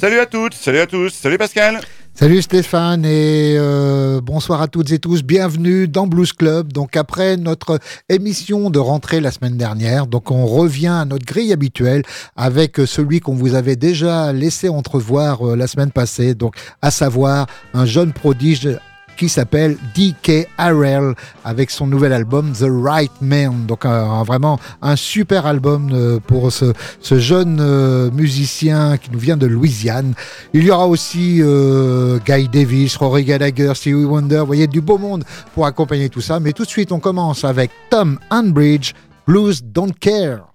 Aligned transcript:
Salut 0.00 0.18
à 0.18 0.24
toutes, 0.24 0.54
salut 0.54 0.78
à 0.78 0.86
tous, 0.86 1.10
salut 1.10 1.36
Pascal. 1.36 1.78
Salut 2.14 2.40
Stéphane 2.40 3.04
et 3.04 3.56
euh, 3.58 4.22
bonsoir 4.22 4.62
à 4.62 4.66
toutes 4.66 4.90
et 4.92 4.98
tous. 4.98 5.22
Bienvenue 5.22 5.88
dans 5.88 6.06
Blues 6.06 6.32
Club. 6.32 6.72
Donc 6.72 6.96
après 6.96 7.36
notre 7.36 7.78
émission 8.08 8.70
de 8.70 8.78
rentrée 8.78 9.20
la 9.20 9.30
semaine 9.30 9.58
dernière, 9.58 10.06
donc 10.06 10.30
on 10.30 10.46
revient 10.46 10.86
à 10.86 11.04
notre 11.04 11.26
grille 11.26 11.52
habituelle 11.52 12.02
avec 12.34 12.78
celui 12.86 13.20
qu'on 13.20 13.34
vous 13.34 13.54
avait 13.54 13.76
déjà 13.76 14.32
laissé 14.32 14.70
entrevoir 14.70 15.46
euh, 15.46 15.54
la 15.54 15.66
semaine 15.66 15.90
passée, 15.90 16.34
donc 16.34 16.54
à 16.80 16.90
savoir 16.90 17.46
un 17.74 17.84
jeune 17.84 18.14
prodige 18.14 18.70
qui 19.20 19.28
s'appelle 19.28 19.76
D.K. 19.94 20.48
Harrell 20.56 21.14
avec 21.44 21.70
son 21.70 21.86
nouvel 21.86 22.14
album 22.14 22.52
The 22.52 22.64
Right 22.66 23.12
Man. 23.20 23.66
Donc 23.66 23.84
vraiment 23.84 24.58
un 24.80 24.96
super 24.96 25.44
album 25.44 25.90
euh, 25.92 26.20
pour 26.26 26.50
ce, 26.50 26.72
jeune 27.02 27.58
euh, 27.60 28.10
musicien 28.12 28.96
qui 28.96 29.10
nous 29.10 29.18
vient 29.18 29.36
de 29.36 29.46
Louisiane. 29.46 30.14
Il 30.54 30.64
y 30.64 30.70
aura 30.70 30.86
aussi 30.86 31.40
euh, 31.42 32.18
Guy 32.24 32.48
Davis, 32.48 32.96
Rory 32.96 33.24
Gallagher, 33.24 33.72
Stevie 33.74 34.06
Wonder. 34.06 34.38
Vous 34.38 34.46
voyez 34.46 34.66
du 34.66 34.80
beau 34.80 34.96
monde 34.96 35.24
pour 35.54 35.66
accompagner 35.66 36.08
tout 36.08 36.22
ça. 36.22 36.40
Mais 36.40 36.52
tout 36.52 36.64
de 36.64 36.70
suite, 36.70 36.90
on 36.90 36.98
commence 36.98 37.44
avec 37.44 37.70
Tom 37.90 38.18
Unbridge, 38.30 38.94
Blues 39.26 39.62
Don't 39.62 39.92
Care. 40.00 40.46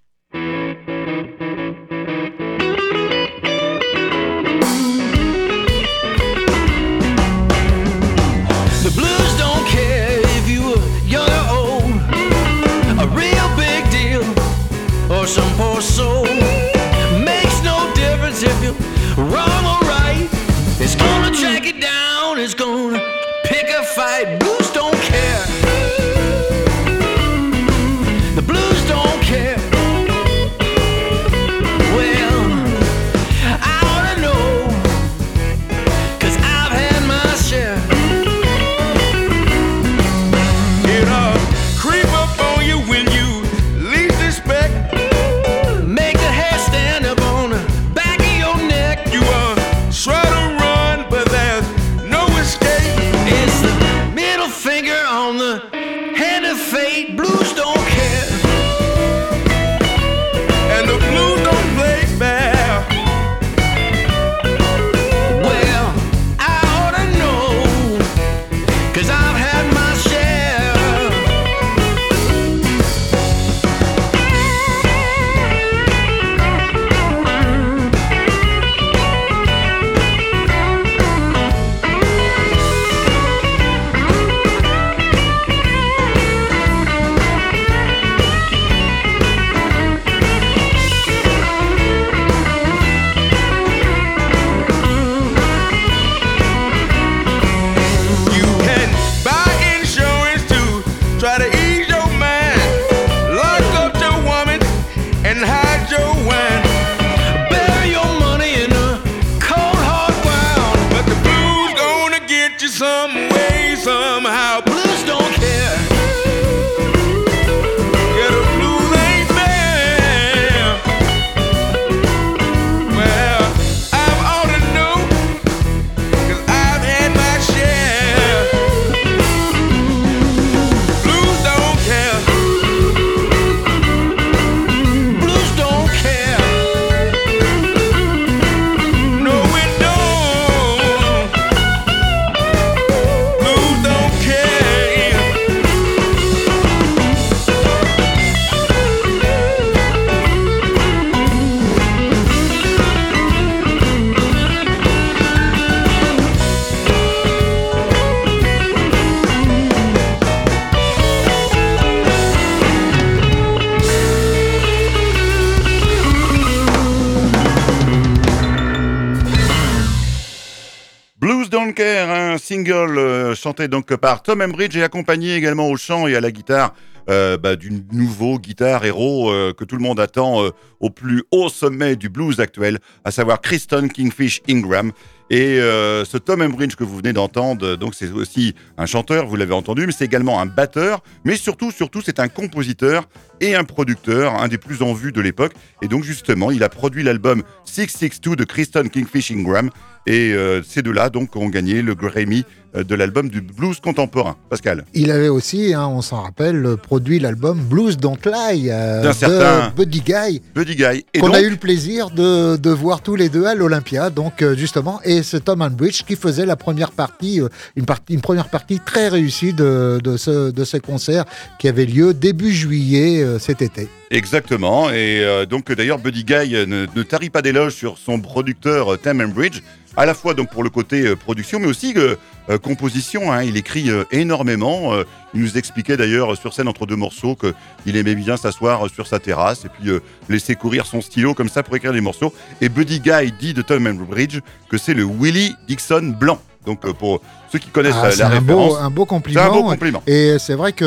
Single 172.56 172.98
euh, 172.98 173.36
chanté 173.36 173.68
donc 173.68 173.94
par 173.98 174.24
Tom 174.24 174.42
Embridge 174.42 174.78
et 174.78 174.84
accompagné 174.84 175.36
également 175.36 175.68
au 175.68 175.76
chant 175.76 176.08
et 176.08 176.16
à 176.16 176.22
la 176.22 176.32
guitare 176.32 176.74
euh, 177.10 177.38
bah, 177.38 177.58
du 177.58 177.70
nouveau 177.92 178.40
guitare 178.40 178.86
héros 178.86 179.30
euh, 179.30 179.52
que 179.52 179.66
tout 179.66 179.76
le 179.76 179.82
monde 179.82 180.00
attend 180.00 180.42
au 180.80 180.90
plus 180.90 181.24
haut 181.32 181.50
sommet 181.50 181.98
du 181.98 182.08
blues 182.08 182.40
actuel, 182.40 182.80
à 183.04 183.12
savoir 183.12 183.42
Kristen 183.42 183.92
Kingfish 183.92 184.42
Ingram. 184.50 184.92
Et 185.32 185.58
ce 185.58 186.18
Tom 186.18 186.44
Embridge 186.44 186.76
que 186.76 186.84
vous 186.84 186.98
venez 186.98 187.12
d'entendre, 187.12 187.78
donc 187.78 187.96
c'est 187.96 188.12
aussi 188.12 188.54
un 188.78 188.86
chanteur, 188.86 189.26
vous 189.26 189.36
l'avez 189.36 189.56
entendu, 189.56 189.88
mais 189.88 189.92
c'est 189.92 190.06
également 190.06 190.40
un 190.40 190.46
batteur, 190.46 191.02
mais 191.24 191.36
surtout, 191.36 191.72
surtout, 191.72 192.02
c'est 192.06 192.20
un 192.20 192.28
compositeur 192.28 193.10
et 193.42 193.56
un 193.56 193.64
producteur, 193.64 194.36
un 194.36 194.48
des 194.48 194.60
plus 194.60 194.84
en 194.84 194.94
vue 194.94 195.12
de 195.12 195.22
l'époque. 195.22 195.54
Et 195.82 195.88
donc 195.88 196.04
justement, 196.04 196.52
il 196.52 196.64
a 196.64 196.70
produit 196.70 197.02
l'album 197.02 197.42
662 197.66 198.36
de 198.36 198.44
Kristen 198.44 198.88
Kingfish 198.88 199.32
Ingram, 199.32 199.72
et 200.08 200.34
euh, 200.34 200.62
ces 200.64 200.82
deux-là 200.82 201.10
donc 201.10 201.36
ont 201.36 201.50
gagné 201.50 201.82
le 201.82 201.96
Grammy 201.96 202.46
euh, 202.76 202.84
de 202.84 202.96
l'album 202.96 203.30
du 203.30 203.42
blues 203.42 203.80
contemporain. 203.80 204.36
Pascal. 204.50 204.86
Il 204.94 205.10
avait 205.10 205.30
aussi, 205.30 205.74
hein, 205.74 205.88
on 205.88 206.02
s'en 206.02 206.22
rappelle, 206.22 206.76
produit 206.82 207.20
l'album 207.20 207.60
Blues 207.60 207.98
Don't 207.98 208.18
Lie 208.26 208.70
euh, 208.70 209.02
d'un 209.02 209.14
certain 209.14 209.74
Buddy 209.76 210.02
Guy. 210.02 210.42
Buddy 210.54 210.76
Guy. 210.76 211.06
Qu'on 211.20 211.34
a 211.34 211.42
eu 211.42 211.50
le 211.50 211.58
plaisir 211.58 212.12
de, 212.12 212.56
de, 212.56 212.70
voir 212.70 213.02
tous 213.02 213.16
les 213.16 213.30
deux 213.30 213.46
à 213.46 213.56
l'Olympia, 213.56 214.10
donc 214.10 214.44
justement, 214.56 215.00
et 215.04 215.24
c'est 215.24 215.46
Tom 215.46 215.68
Bridge 215.70 216.04
qui 216.04 216.16
faisait 216.16 216.46
la 216.46 216.56
première 216.56 216.92
partie, 216.92 217.42
une, 217.76 217.86
partie, 217.86 218.14
une 218.14 218.22
première 218.22 218.50
partie 218.50 218.80
très 218.80 219.08
réussie 219.08 219.54
de, 219.54 220.00
de, 220.04 220.18
ce, 220.18 220.52
de 220.52 220.64
ce 220.66 220.78
concert 220.78 221.26
qui 221.58 221.68
avait 221.68 221.86
lieu 221.86 222.14
début 222.14 222.52
juillet 222.52 223.26
cet 223.40 223.62
été. 223.62 223.88
Exactement, 224.12 224.92
et 224.92 225.46
donc 225.50 225.72
d'ailleurs 225.72 225.98
Buddy 225.98 226.24
Guy 226.24 226.52
ne, 226.68 226.86
ne 226.96 227.04
tarit 227.04 227.32
pas 227.32 227.42
d'éloges 227.42 227.74
sur 227.74 227.98
son 227.98 228.20
producteur 228.20 229.00
Tom 229.02 229.26
Bridge 229.32 229.62
à 229.98 230.06
la 230.06 230.14
fois 230.14 230.34
donc 230.34 230.50
pour 230.50 230.64
le 230.64 230.70
côté 230.70 231.02
euh, 231.02 231.16
production, 231.16 231.60
mais 231.60 231.68
aussi 231.68 231.94
euh, 231.96 232.16
euh, 232.50 232.58
composition. 232.58 233.32
Hein. 233.32 233.44
il 233.44 233.58
écrit 233.58 233.90
énormément. 234.12 234.94
il 235.34 235.42
nous 235.42 235.58
expliquait 235.58 235.98
d'ailleurs 235.98 236.38
sur 236.38 236.54
scène 236.54 236.68
entre 236.68 236.86
deux 236.86 236.96
morceaux 236.96 237.36
qu'il 237.36 237.98
aimait 237.98 238.16
bien 238.16 238.38
s'asseoir 238.38 238.90
sur 238.90 239.08
sa 239.08 239.20
terrasse 239.20 239.66
et 239.66 239.70
puis 239.70 239.92
laisser 240.30 240.56
courir 240.56 240.86
son 240.86 241.02
stylo 241.02 241.34
comme 241.34 241.50
ça 241.50 241.64
pour 241.64 241.76
écrire 241.76 241.94
des 241.94 242.02
morceaux. 242.02 242.34
Et 242.62 242.70
Buddy 242.70 243.00
Guy 243.00 243.34
dit 243.40 243.54
de 243.54 243.62
Tom 243.62 243.92
Bridge 244.06 244.40
que 244.70 244.78
c'est 244.78 244.94
le 244.94 245.04
Willie 245.04 245.56
Dixon 245.68 246.16
blanc. 246.20 246.40
Donc 246.66 246.80
pour 246.94 247.22
ceux 247.52 247.60
qui 247.60 247.70
connaissent 247.70 247.96
ah, 248.02 248.10
la 248.18 248.38
un 248.38 248.42
Beau, 248.42 248.76
un 248.76 248.90
beau 248.90 249.06
compliment. 249.06 249.42
Un 249.42 249.50
beau 249.50 249.64
compliment. 249.64 250.02
Et 250.08 250.38
c'est 250.40 250.56
vrai 250.56 250.74
que 250.74 250.86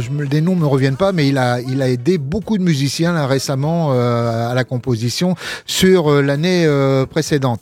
je 0.00 0.10
me 0.10 0.22
le 0.22 0.28
des 0.28 0.40
noms 0.40 0.56
me 0.56 0.66
reviennent 0.66 0.96
pas, 0.96 1.12
mais 1.12 1.28
il 1.28 1.38
a, 1.38 1.60
il 1.60 1.82
a 1.82 1.88
aidé 1.88 2.18
beaucoup 2.18 2.58
de 2.58 2.62
musiciens 2.62 3.12
là, 3.12 3.26
récemment 3.26 3.92
à 3.92 4.52
la 4.54 4.64
composition 4.64 5.34
sur 5.66 6.10
l'année 6.22 6.66
précédente. 7.10 7.60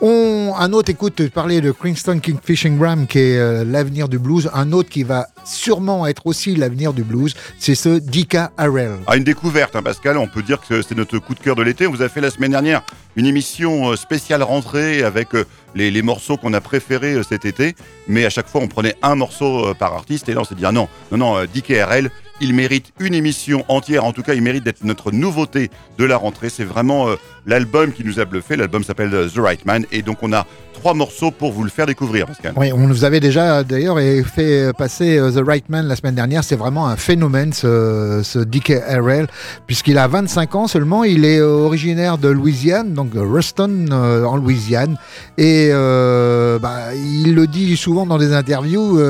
On, 0.00 0.54
un 0.56 0.72
autre, 0.72 0.90
écoute, 0.90 1.28
parler 1.30 1.60
de 1.60 1.72
Kingston 1.72 2.20
Kingfishing 2.20 2.80
Ram, 2.80 3.08
qui 3.08 3.18
est 3.18 3.36
euh, 3.36 3.64
l'avenir 3.64 4.08
du 4.08 4.20
blues. 4.20 4.48
Un 4.54 4.70
autre 4.70 4.88
qui 4.88 5.02
va 5.02 5.26
sûrement 5.44 6.06
être 6.06 6.24
aussi 6.26 6.54
l'avenir 6.54 6.92
du 6.92 7.02
blues, 7.02 7.34
c'est 7.58 7.74
ce 7.74 7.98
Dika 7.98 8.52
Harrell. 8.56 8.92
Ah, 9.08 9.16
une 9.16 9.24
découverte, 9.24 9.74
hein, 9.74 9.82
Pascal. 9.82 10.16
On 10.16 10.28
peut 10.28 10.42
dire 10.42 10.60
que 10.60 10.82
c'est 10.82 10.94
notre 10.94 11.18
coup 11.18 11.34
de 11.34 11.40
cœur 11.40 11.56
de 11.56 11.62
l'été. 11.62 11.88
On 11.88 11.90
vous 11.90 12.02
a 12.02 12.08
fait 12.08 12.20
la 12.20 12.30
semaine 12.30 12.52
dernière 12.52 12.82
une 13.16 13.26
émission 13.26 13.90
euh, 13.90 13.96
spéciale 13.96 14.44
rentrée 14.44 15.02
avec 15.02 15.34
euh, 15.34 15.44
les, 15.74 15.90
les, 15.90 16.02
morceaux 16.02 16.36
qu'on 16.36 16.52
a 16.52 16.60
préférés 16.60 17.20
cet 17.28 17.44
été. 17.44 17.74
Mais 18.06 18.24
à 18.24 18.30
chaque 18.30 18.46
fois, 18.46 18.60
on 18.60 18.68
prenait 18.68 18.94
un 19.02 19.16
morceau 19.16 19.74
par 19.74 19.94
artiste. 19.94 20.28
Et 20.28 20.34
là, 20.34 20.42
on 20.42 20.44
s'est 20.44 20.54
dit, 20.54 20.64
ah 20.64 20.70
non, 20.70 20.88
non, 21.10 21.18
non, 21.18 21.44
Dika 21.52 21.82
Harrell, 21.82 22.12
il 22.40 22.54
mérite 22.54 22.92
une 23.00 23.14
émission 23.14 23.64
entière. 23.68 24.04
En 24.04 24.12
tout 24.12 24.22
cas, 24.22 24.34
il 24.34 24.42
mérite 24.42 24.64
d'être 24.64 24.84
notre 24.84 25.12
nouveauté 25.12 25.70
de 25.98 26.04
la 26.04 26.16
rentrée. 26.16 26.50
C'est 26.50 26.64
vraiment 26.64 27.08
l'album 27.46 27.92
qui 27.92 28.04
nous 28.04 28.20
a 28.20 28.24
bluffé. 28.24 28.56
L'album 28.56 28.84
s'appelle 28.84 29.10
The 29.34 29.38
Right 29.38 29.64
Man. 29.66 29.84
Et 29.90 30.02
donc, 30.02 30.18
on 30.22 30.32
a 30.32 30.46
trois 30.78 30.94
morceaux 30.94 31.30
pour 31.30 31.52
vous 31.52 31.64
le 31.64 31.70
faire 31.70 31.86
découvrir, 31.86 32.26
Pascal. 32.26 32.52
Oui, 32.56 32.72
on 32.72 32.86
nous 32.86 33.04
avait 33.04 33.20
déjà 33.20 33.64
d'ailleurs 33.64 33.98
fait 34.26 34.72
passer 34.76 35.18
euh, 35.18 35.32
The 35.32 35.44
Right 35.44 35.68
Man 35.68 35.86
la 35.86 35.96
semaine 35.96 36.14
dernière. 36.14 36.44
C'est 36.44 36.56
vraiment 36.56 36.86
un 36.86 36.96
phénomène, 36.96 37.52
ce, 37.52 38.20
ce 38.22 38.38
Dick 38.38 38.70
Harrell, 38.70 39.26
puisqu'il 39.66 39.98
a 39.98 40.06
25 40.06 40.54
ans 40.54 40.66
seulement. 40.68 41.04
Il 41.04 41.24
est 41.24 41.40
originaire 41.40 42.18
de 42.18 42.28
Louisiane, 42.28 42.94
donc 42.94 43.10
Ruston, 43.14 43.86
euh, 43.90 44.24
en 44.24 44.36
Louisiane. 44.36 44.96
Et 45.36 45.70
euh, 45.72 46.58
bah, 46.58 46.94
il 46.94 47.34
le 47.34 47.46
dit 47.46 47.76
souvent 47.76 48.06
dans 48.06 48.18
des 48.18 48.32
interviews. 48.32 49.00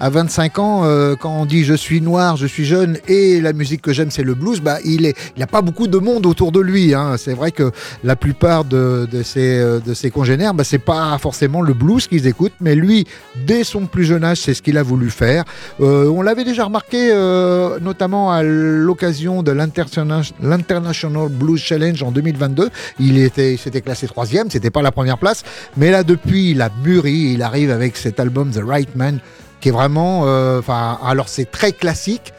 à 0.00 0.10
25 0.10 0.58
ans, 0.58 1.14
quand 1.20 1.40
on 1.40 1.44
dit 1.44 1.64
je 1.64 1.74
suis 1.74 2.00
noir, 2.00 2.36
je 2.36 2.46
suis 2.46 2.64
jeune 2.64 2.77
et 3.06 3.40
la 3.40 3.52
musique 3.52 3.82
que 3.82 3.92
j'aime, 3.92 4.10
c'est 4.10 4.22
le 4.22 4.34
blues, 4.34 4.60
bah, 4.60 4.78
il 4.84 5.12
n'y 5.36 5.42
a 5.42 5.46
pas 5.46 5.62
beaucoup 5.62 5.86
de 5.86 5.98
monde 5.98 6.26
autour 6.26 6.52
de 6.52 6.60
lui. 6.60 6.94
Hein. 6.94 7.16
C'est 7.18 7.34
vrai 7.34 7.52
que 7.52 7.70
la 8.04 8.16
plupart 8.16 8.64
de, 8.64 9.08
de, 9.10 9.22
ses, 9.22 10.10
congénères, 10.10 10.54
bah, 10.54 10.64
c'est 10.64 10.78
pas 10.78 11.16
forcément 11.18 11.62
le 11.62 11.74
blues 11.74 12.06
qu'ils 12.06 12.26
écoutent, 12.26 12.54
mais 12.60 12.74
lui, 12.74 13.06
dès 13.46 13.64
son 13.64 13.86
plus 13.86 14.04
jeune 14.04 14.24
âge, 14.24 14.38
c'est 14.38 14.54
ce 14.54 14.62
qu'il 14.62 14.78
a 14.78 14.82
voulu 14.82 15.10
faire. 15.10 15.44
Euh, 15.80 16.08
on 16.08 16.22
l'avait 16.22 16.44
déjà 16.44 16.64
remarqué, 16.64 17.10
euh, 17.12 17.78
notamment 17.80 18.32
à 18.32 18.42
l'occasion 18.42 19.42
de 19.42 19.52
l'International 19.52 21.28
Blues 21.28 21.60
Challenge 21.60 22.02
en 22.02 22.10
2022. 22.10 22.70
Il 23.00 23.18
était, 23.18 23.56
s'était 23.56 23.80
classé 23.80 24.06
troisième, 24.06 24.50
c'était 24.50 24.70
pas 24.70 24.82
la 24.82 24.92
première 24.92 25.18
place, 25.18 25.44
mais 25.76 25.90
là 25.90 26.02
depuis, 26.02 26.50
il 26.50 26.62
a 26.62 26.70
mûri, 26.84 27.32
il 27.34 27.42
arrive 27.42 27.70
avec 27.70 27.96
cet 27.96 28.20
album 28.20 28.50
The 28.50 28.62
Right 28.64 28.94
Man, 28.96 29.20
qui 29.60 29.68
est 29.68 29.72
vraiment, 29.72 30.22
euh, 30.26 30.60
alors 30.68 31.28
c'est 31.28 31.50
très 31.50 31.72
classique. 31.72 32.32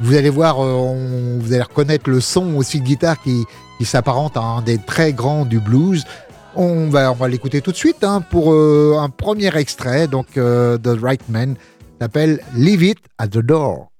Vous 0.00 0.16
allez 0.16 0.30
voir, 0.30 0.62
vous 0.62 1.52
allez 1.52 1.62
reconnaître 1.62 2.08
le 2.08 2.20
son 2.20 2.54
aussi 2.56 2.80
de 2.80 2.84
guitare 2.84 3.20
qui, 3.22 3.44
qui 3.78 3.84
s'apparente 3.84 4.36
à 4.36 4.40
un 4.40 4.62
des 4.62 4.78
très 4.78 5.12
grands 5.12 5.44
du 5.44 5.60
blues. 5.60 6.04
On 6.54 6.88
va, 6.88 7.14
l'écouter 7.28 7.60
tout 7.60 7.70
de 7.70 7.76
suite 7.76 8.02
hein, 8.02 8.22
pour 8.28 8.52
euh, 8.52 8.96
un 8.98 9.08
premier 9.08 9.56
extrait. 9.56 10.08
Donc, 10.08 10.36
euh, 10.36 10.76
The 10.78 10.98
Right 11.00 11.28
Man 11.28 11.54
s'appelle 12.00 12.40
Leave 12.54 12.82
It 12.82 12.98
at 13.18 13.28
the 13.28 13.38
Door. 13.38 13.90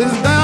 is. 0.00 0.41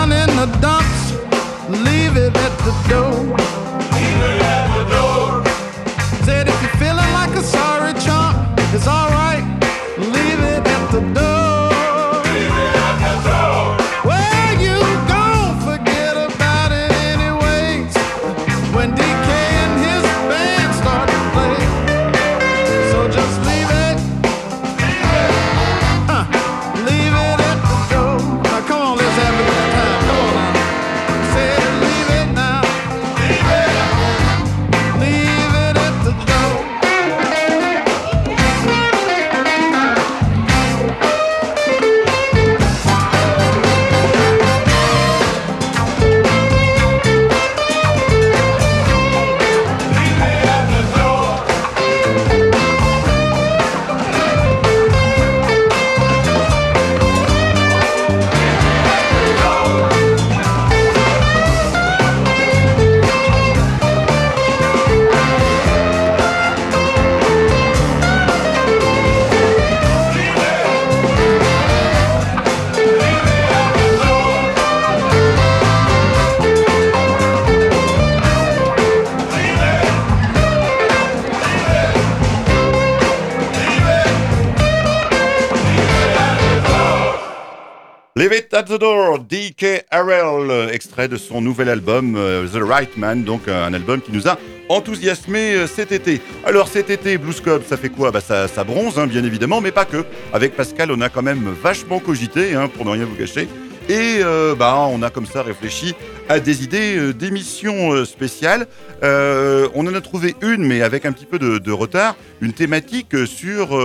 D.K. 89.16 89.86
Harrell, 89.90 90.68
extrait 90.70 91.08
de 91.08 91.16
son 91.16 91.40
nouvel 91.40 91.70
album 91.70 92.14
euh, 92.16 92.46
The 92.46 92.62
Right 92.62 92.96
Man, 92.98 93.24
donc 93.24 93.48
un 93.48 93.72
album 93.72 94.02
qui 94.02 94.12
nous 94.12 94.28
a 94.28 94.38
enthousiasmé 94.68 95.54
euh, 95.54 95.66
cet 95.66 95.92
été. 95.92 96.20
Alors 96.44 96.68
cet 96.68 96.90
été, 96.90 97.16
Blues 97.16 97.40
Club, 97.40 97.62
ça 97.66 97.78
fait 97.78 97.88
quoi? 97.88 98.10
Bah, 98.10 98.20
ça, 98.20 98.48
ça 98.48 98.64
bronze, 98.64 98.98
hein, 98.98 99.06
bien 99.06 99.24
évidemment, 99.24 99.62
mais 99.62 99.70
pas 99.72 99.86
que. 99.86 100.04
Avec 100.32 100.54
Pascal, 100.54 100.92
on 100.92 101.00
a 101.00 101.08
quand 101.08 101.22
même 101.22 101.54
vachement 101.62 102.00
cogité, 102.00 102.54
hein, 102.54 102.68
pour 102.68 102.84
ne 102.84 102.90
rien 102.90 103.06
vous 103.06 103.16
cacher. 103.16 103.48
Et 103.88 104.20
bah, 104.58 104.86
on 104.90 105.02
a 105.02 105.10
comme 105.10 105.26
ça 105.26 105.42
réfléchi 105.42 105.94
à 106.28 106.40
des 106.40 106.62
idées 106.62 107.14
d'émissions 107.14 108.04
spéciales. 108.04 108.66
on 109.02 109.86
en 109.86 109.94
a 109.94 110.00
trouvé 110.00 110.34
une, 110.42 110.66
mais 110.66 110.82
avec 110.82 111.06
un 111.06 111.12
petit 111.12 111.26
peu 111.26 111.38
de, 111.38 111.72
retard, 111.72 112.16
une 112.40 112.52
thématique 112.52 113.16
sur 113.26 113.78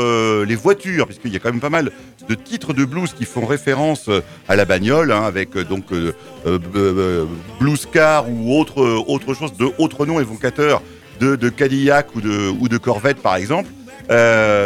les 0.46 0.56
voitures, 0.56 1.06
puisqu'il 1.06 1.32
y 1.32 1.38
a 1.38 1.40
quand 1.40 1.52
même 1.52 1.62
pas 1.62 1.70
mal 1.70 1.92
de 2.28 2.36
titres 2.36 2.74
de 2.74 2.86
blues 2.86 3.14
qui 3.14 3.26
font 3.26 3.46
référence 3.46 4.08
euh, 4.08 4.22
à 4.48 4.56
la 4.56 4.66
bagnole, 4.66 5.12
hein, 5.12 5.24
avec 5.24 5.56
euh, 5.56 5.64
donc 5.64 5.86
euh, 5.92 7.26
blues 7.60 7.88
car 7.92 8.30
ou 8.30 8.58
autre, 8.58 8.82
autre 9.08 9.34
chose 9.34 9.54
de 9.54 9.66
noms 10.06 10.20
évocateurs 10.20 10.82
de, 11.20 11.50
Cadillac 11.50 12.16
ou 12.16 12.22
de 12.22 12.78
Corvette 12.78 13.22
par 13.22 13.36
exemple. 13.36 13.70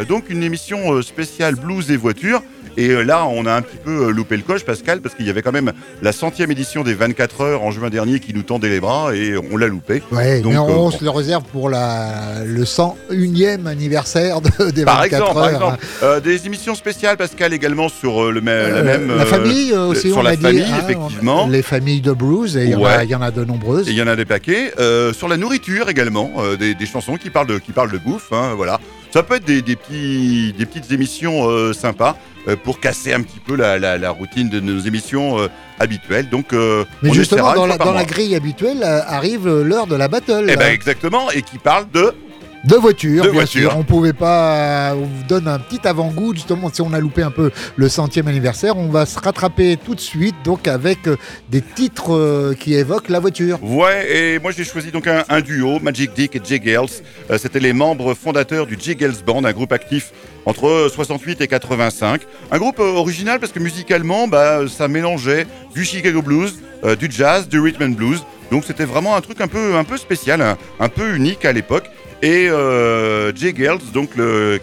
donc 0.09 0.29
une 0.29 0.41
émission 0.41 1.01
spéciale 1.03 1.53
blues 1.53 1.91
et 1.91 1.97
voitures 1.97 2.41
et 2.77 2.89
euh, 2.89 3.01
là, 3.01 3.25
on 3.25 3.47
a 3.47 3.53
un 3.53 3.61
petit 3.63 3.77
peu 3.83 4.07
euh, 4.07 4.11
loupé 4.11 4.37
le 4.37 4.43
coche, 4.43 4.63
Pascal, 4.63 5.01
parce 5.01 5.15
qu'il 5.15 5.25
y 5.25 5.31
avait 5.31 5.41
quand 5.41 5.51
même 5.51 5.73
la 6.03 6.11
centième 6.11 6.51
édition 6.51 6.83
des 6.83 6.93
24 6.93 7.41
heures 7.41 7.63
en 7.63 7.71
juin 7.71 7.89
dernier 7.89 8.19
qui 8.19 8.35
nous 8.35 8.43
tendait 8.43 8.69
les 8.69 8.79
bras 8.79 9.15
et 9.15 9.33
on 9.51 9.57
l'a 9.57 9.65
loupé. 9.65 10.03
Ouais, 10.11 10.41
mais 10.45 10.57
on, 10.57 10.87
euh, 10.87 10.91
se 10.91 11.03
le 11.03 11.09
réserve 11.09 11.43
pour 11.51 11.69
la, 11.71 12.43
le 12.45 12.63
101e 12.63 13.65
anniversaire 13.65 14.41
des 14.41 14.83
24 14.83 14.85
par 14.85 15.03
exemple, 15.03 15.23
heures. 15.23 15.33
Par 15.33 15.49
exemple, 15.49 16.21
des 16.23 16.45
émissions 16.45 16.75
spéciales, 16.75 17.17
Pascal, 17.17 17.51
également 17.51 17.89
sur 17.89 18.31
le 18.31 18.39
la 18.39 18.83
même. 18.83 19.17
La 19.17 19.25
famille 19.25 19.73
aussi, 19.73 20.09
sur 20.09 20.19
on 20.19 20.21
la 20.21 20.31
a 20.31 20.37
famille, 20.37 20.63
dit, 20.63 20.71
hein, 20.71 20.85
effectivement. 20.87 21.47
les 21.47 21.63
familles 21.63 22.01
de 22.01 22.13
blues, 22.13 22.55
et 22.57 22.65
il 22.65 22.69
y, 22.69 23.09
y, 23.09 23.15
en 23.15 23.21
a 23.21 23.31
de 23.31 23.43
nombreuses. 23.43 23.87
Il 23.87 23.95
y 23.95 24.01
en 24.03 24.07
a 24.07 24.15
des 24.15 24.25
paquets. 24.25 24.71
sur 25.13 25.27
la 25.27 25.37
nourriture 25.37 25.89
également, 25.89 26.31
des, 26.59 26.75
des, 26.75 26.85
chansons 26.85 27.15
qui 27.15 27.31
parlent 27.31 27.47
de, 27.47 27.57
qui 27.57 27.71
parlent 27.71 27.91
de 27.91 27.97
bouffe. 27.97 28.31
Hein, 28.31 28.53
voilà. 28.55 28.79
Ça 29.17 29.23
peut 29.23 29.35
être 29.35 29.45
des, 29.45 29.63
des, 29.63 29.75
petits, 29.75 30.53
des 30.57 30.65
petites 30.67 30.91
émissions 30.91 31.73
sympas. 31.73 32.15
Euh, 32.47 32.55
pour 32.55 32.79
casser 32.79 33.13
un 33.13 33.21
petit 33.23 33.39
peu 33.39 33.55
la, 33.55 34.09
routine 34.11 34.47
de 34.47 34.61
nos 34.61 34.79
émissions 34.79 35.37
euh, 35.37 35.47
habituelles. 35.79 36.29
Donc, 36.29 36.53
euh, 36.53 36.85
Mais 37.03 37.11
justement, 37.11 37.53
dans, 37.53 37.65
la, 37.65 38.05
grille 38.05 38.35
habituelle 38.35 38.83
arrive 38.83 39.49
l'heure 39.49 39.85
de 39.87 39.95
la 39.95 40.07
battle. 40.07 40.45
Eh 40.49 40.55
ben 40.55 40.71
exactement, 40.71 41.29
et 41.31 41.41
qui 41.41 41.57
parle 41.57 41.91
de 41.91 42.13
de 42.67 42.75
voitures, 42.75 43.31
bien 43.31 43.45
sûr. 43.45 43.75
On 43.77 43.83
pouvait 43.83 44.13
pas. 44.13 44.93
On 44.95 45.05
vous 45.05 45.23
donne 45.27 45.47
un 45.47 45.59
petit 45.59 45.87
avant-goût, 45.87 46.33
justement, 46.33 46.69
si 46.71 46.81
on 46.81 46.93
a 46.93 46.99
loupé 46.99 47.23
un 47.23 47.31
peu 47.31 47.51
le 47.75 47.89
centième 47.89 48.27
anniversaire. 48.27 48.77
On 48.77 48.89
va 48.89 49.05
se 49.05 49.19
rattraper 49.19 49.77
tout 49.77 49.95
de 49.95 49.99
suite, 49.99 50.35
donc 50.43 50.67
avec 50.67 50.99
des 51.49 51.61
titres 51.61 52.53
qui 52.59 52.75
évoquent 52.75 53.09
la 53.09 53.19
voiture. 53.19 53.59
Ouais, 53.63 54.11
et 54.11 54.39
moi 54.39 54.51
j'ai 54.51 54.63
choisi 54.63 54.91
donc 54.91 55.07
un, 55.07 55.41
duo, 55.41 55.79
Magic 55.79 56.13
Dick 56.13 56.35
et 56.35 56.41
Jay 56.43 56.59
Gales. 56.59 56.87
C'était 57.37 57.59
les 57.59 57.73
membres 57.73 58.13
fondateurs 58.13 58.65
du 58.65 58.77
Jay 58.79 58.95
Gales 58.95 59.15
Band, 59.25 59.43
un 59.43 59.53
groupe 59.53 59.71
actif 59.71 60.11
entre 60.47 60.89
68 60.93 61.41
et 61.41 61.47
85. 61.47 62.21
Un 62.51 62.57
groupe 62.57 62.79
euh, 62.79 62.93
original 62.93 63.39
parce 63.39 63.51
que 63.51 63.59
musicalement, 63.59 64.29
bah, 64.29 64.61
ça 64.69 64.87
mélangeait 64.87 65.45
du 65.75 65.83
Chicago 65.83 66.21
blues, 66.21 66.59
euh, 66.85 66.95
du 66.95 67.09
jazz, 67.11 67.49
du 67.49 67.59
rhythm 67.59 67.83
and 67.83 67.89
blues. 67.89 68.23
Donc 68.49 68.63
c'était 68.63 68.85
vraiment 68.85 69.17
un 69.17 69.21
truc 69.21 69.41
un 69.41 69.49
peu, 69.49 69.75
un 69.75 69.83
peu 69.83 69.97
spécial, 69.97 70.41
un, 70.79 70.89
peu 70.89 71.15
unique 71.15 71.43
à 71.43 71.51
l'époque. 71.51 71.89
Et 72.21 72.49
euh, 72.49 73.33
Jay 73.35 73.53
Girls, 73.55 73.81
donc 73.93 74.11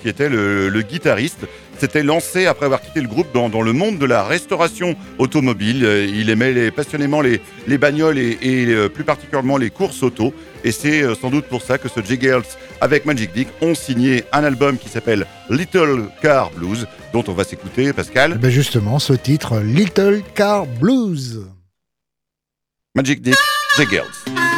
qui 0.02 0.08
était 0.08 0.28
le, 0.28 0.82
guitariste, 0.82 1.46
s'était 1.78 2.02
lancé 2.02 2.46
après 2.46 2.66
avoir 2.66 2.80
quitté 2.80 3.00
le 3.00 3.08
groupe 3.08 3.28
dans, 3.32 3.62
le 3.62 3.72
monde 3.72 3.98
de 3.98 4.06
la 4.06 4.24
restauration 4.24 4.96
automobile. 5.18 5.84
Il 6.08 6.30
aimait 6.30 6.70
passionnément 6.70 7.20
les, 7.20 7.40
bagnoles 7.78 8.18
et, 8.18 8.88
plus 8.92 9.04
particulièrement 9.04 9.56
les 9.56 9.70
courses 9.70 10.02
auto. 10.02 10.32
Et 10.64 10.72
c'est 10.72 11.02
euh, 11.02 11.14
sans 11.14 11.30
doute 11.30 11.44
pour 11.44 11.62
ça 11.62 11.76
que 11.78 11.88
ce 11.88 12.00
Jay 12.02 12.18
Girls 12.20 12.44
avec 12.80 13.04
Magic 13.04 13.32
Dick 13.32 13.48
ont 13.60 13.74
signé 13.74 14.24
un 14.32 14.42
album 14.42 14.78
qui 14.78 14.88
s'appelle 14.88 15.26
Little 15.50 16.08
Car 16.22 16.50
Blues, 16.52 16.86
dont 17.12 17.22
on 17.28 17.32
va 17.32 17.44
s'écouter, 17.44 17.92
Pascal. 17.92 18.32
Eh 18.36 18.38
ben 18.38 18.50
justement, 18.50 18.98
ce 18.98 19.12
titre, 19.12 19.60
Little 19.60 20.22
Car 20.34 20.66
Blues. 20.66 21.46
Magic 22.94 23.20
Dick, 23.20 23.36
Jay 23.76 23.86
Girls. 23.90 24.53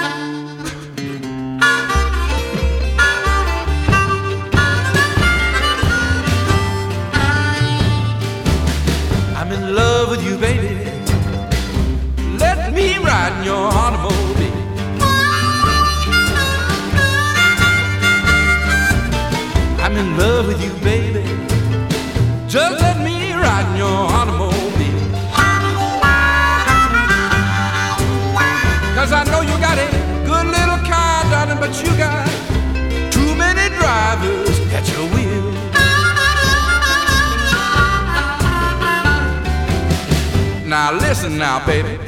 Now 40.87 40.93
listen 40.93 41.37
now, 41.37 41.67
baby. 41.67 41.99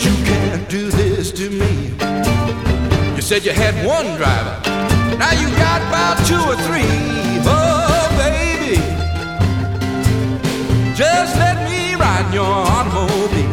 You 0.00 0.14
can't 0.24 0.66
do 0.70 0.90
this 0.90 1.30
to 1.32 1.50
me. 1.50 1.92
You 3.14 3.20
said 3.20 3.44
you 3.44 3.52
had 3.52 3.74
one 3.84 4.06
driver. 4.16 4.56
Now 5.18 5.32
you 5.32 5.50
got 5.58 5.82
about 5.82 6.16
two 6.24 6.40
or 6.48 6.56
three. 6.64 6.88
Oh, 7.44 8.08
baby. 8.16 8.80
Just 10.96 11.36
let 11.36 11.56
me 11.68 11.94
ride 11.96 12.32
your 12.32 12.46
automobile. 12.46 13.52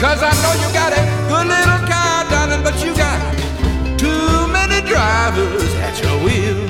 Cause 0.00 0.22
I 0.22 0.32
know 0.40 0.54
you 0.62 0.72
got 0.72 0.94
a 0.94 1.04
good 1.28 1.48
little 1.52 1.82
car, 1.86 2.24
darling, 2.30 2.62
but 2.64 2.82
you 2.82 2.96
got 2.96 3.20
too 3.98 4.48
many 4.48 4.80
drivers 4.88 5.74
at 5.84 6.02
your 6.02 6.16
wheel. 6.24 6.65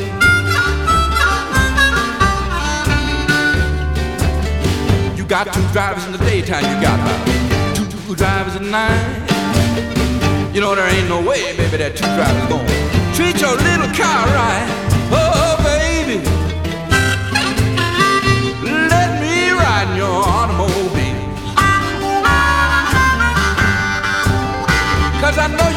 Got 5.29 5.53
two 5.53 5.67
drivers 5.73 6.07
in 6.07 6.13
the 6.13 6.19
daytime, 6.19 6.63
you 6.63 6.81
got 6.81 6.99
two 7.75 8.15
drivers 8.15 8.55
at 8.55 8.63
night. 8.63 9.27
You 10.55 10.61
know 10.61 10.75
there 10.75 10.89
ain't 10.89 11.09
no 11.09 11.21
way, 11.21 11.57
baby, 11.57 11.79
that 11.79 11.97
two 11.97 12.07
drivers 12.15 12.47
gonna 12.47 12.63
treat 13.13 13.41
your 13.41 13.57
little 13.59 13.91
car 13.91 14.23
right. 14.31 14.67
Oh, 15.11 15.59
baby, 15.67 16.23
let 18.87 19.21
me 19.21 19.51
ride 19.51 19.91
in 19.91 19.97
your 19.97 20.23
automobile. 20.23 21.19
Cause 25.21 25.39
I 25.39 25.49
know 25.49 25.76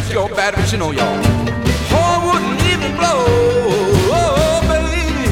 check 0.00 0.12
your 0.12 0.28
batteries, 0.28 0.72
you 0.72 0.78
know, 0.78 0.90
y'all. 0.90 1.22
Horn 1.88 2.18
wouldn't 2.26 2.60
even 2.70 2.92
blow, 2.96 3.24
oh, 4.12 4.60
baby. 4.68 5.30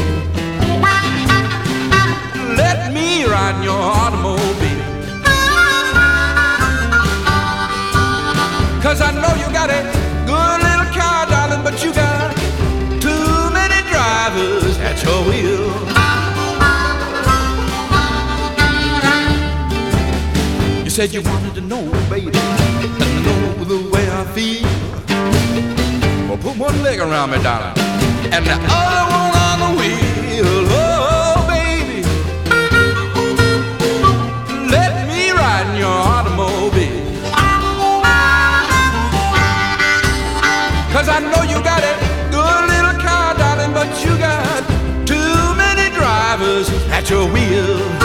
Let 2.56 2.92
me 2.94 3.26
ride 3.26 3.56
in 3.56 3.62
your 3.62 3.82
automobile. 4.00 4.84
Cause 8.82 9.02
I 9.02 9.10
know 9.12 9.34
you 9.42 9.52
got 9.52 9.68
a 9.68 9.82
good 10.24 10.58
little 10.66 10.90
car, 10.96 11.26
darling, 11.26 11.62
but 11.62 11.84
you 11.84 11.92
got 11.92 12.34
too 13.02 13.50
many 13.52 13.80
drivers 13.92 14.78
at 14.78 14.96
your 15.04 15.20
wheel. 15.28 15.72
You 20.84 20.90
said 20.90 21.12
you 21.12 21.20
wanted 21.20 21.54
to 21.56 21.60
know, 21.60 21.84
baby 22.08 22.83
the 23.74 23.90
way 23.90 24.06
I 24.08 24.24
feel. 24.36 24.68
Well, 26.28 26.38
put 26.38 26.56
one 26.56 26.80
leg 26.82 27.00
around 27.00 27.30
me, 27.30 27.38
darling, 27.42 27.76
and 28.34 28.46
the 28.46 28.56
other 28.80 29.04
one 29.18 29.32
on 29.46 29.56
the 29.64 29.70
wheel. 29.80 30.52
Oh, 30.70 31.44
baby, 31.50 31.98
let 34.76 34.92
me 35.10 35.30
ride 35.32 35.66
in 35.70 35.76
your 35.84 35.98
automobile. 36.14 37.02
Cause 40.94 41.08
I 41.08 41.18
know 41.30 41.42
you 41.42 41.58
got 41.64 41.82
a 41.82 41.94
good 42.30 42.62
little 42.72 42.96
car, 43.02 43.34
darling, 43.34 43.72
but 43.72 43.90
you 44.04 44.16
got 44.18 44.62
too 45.04 45.40
many 45.56 45.92
drivers 45.96 46.68
at 46.90 47.10
your 47.10 47.26
wheel. 47.32 48.03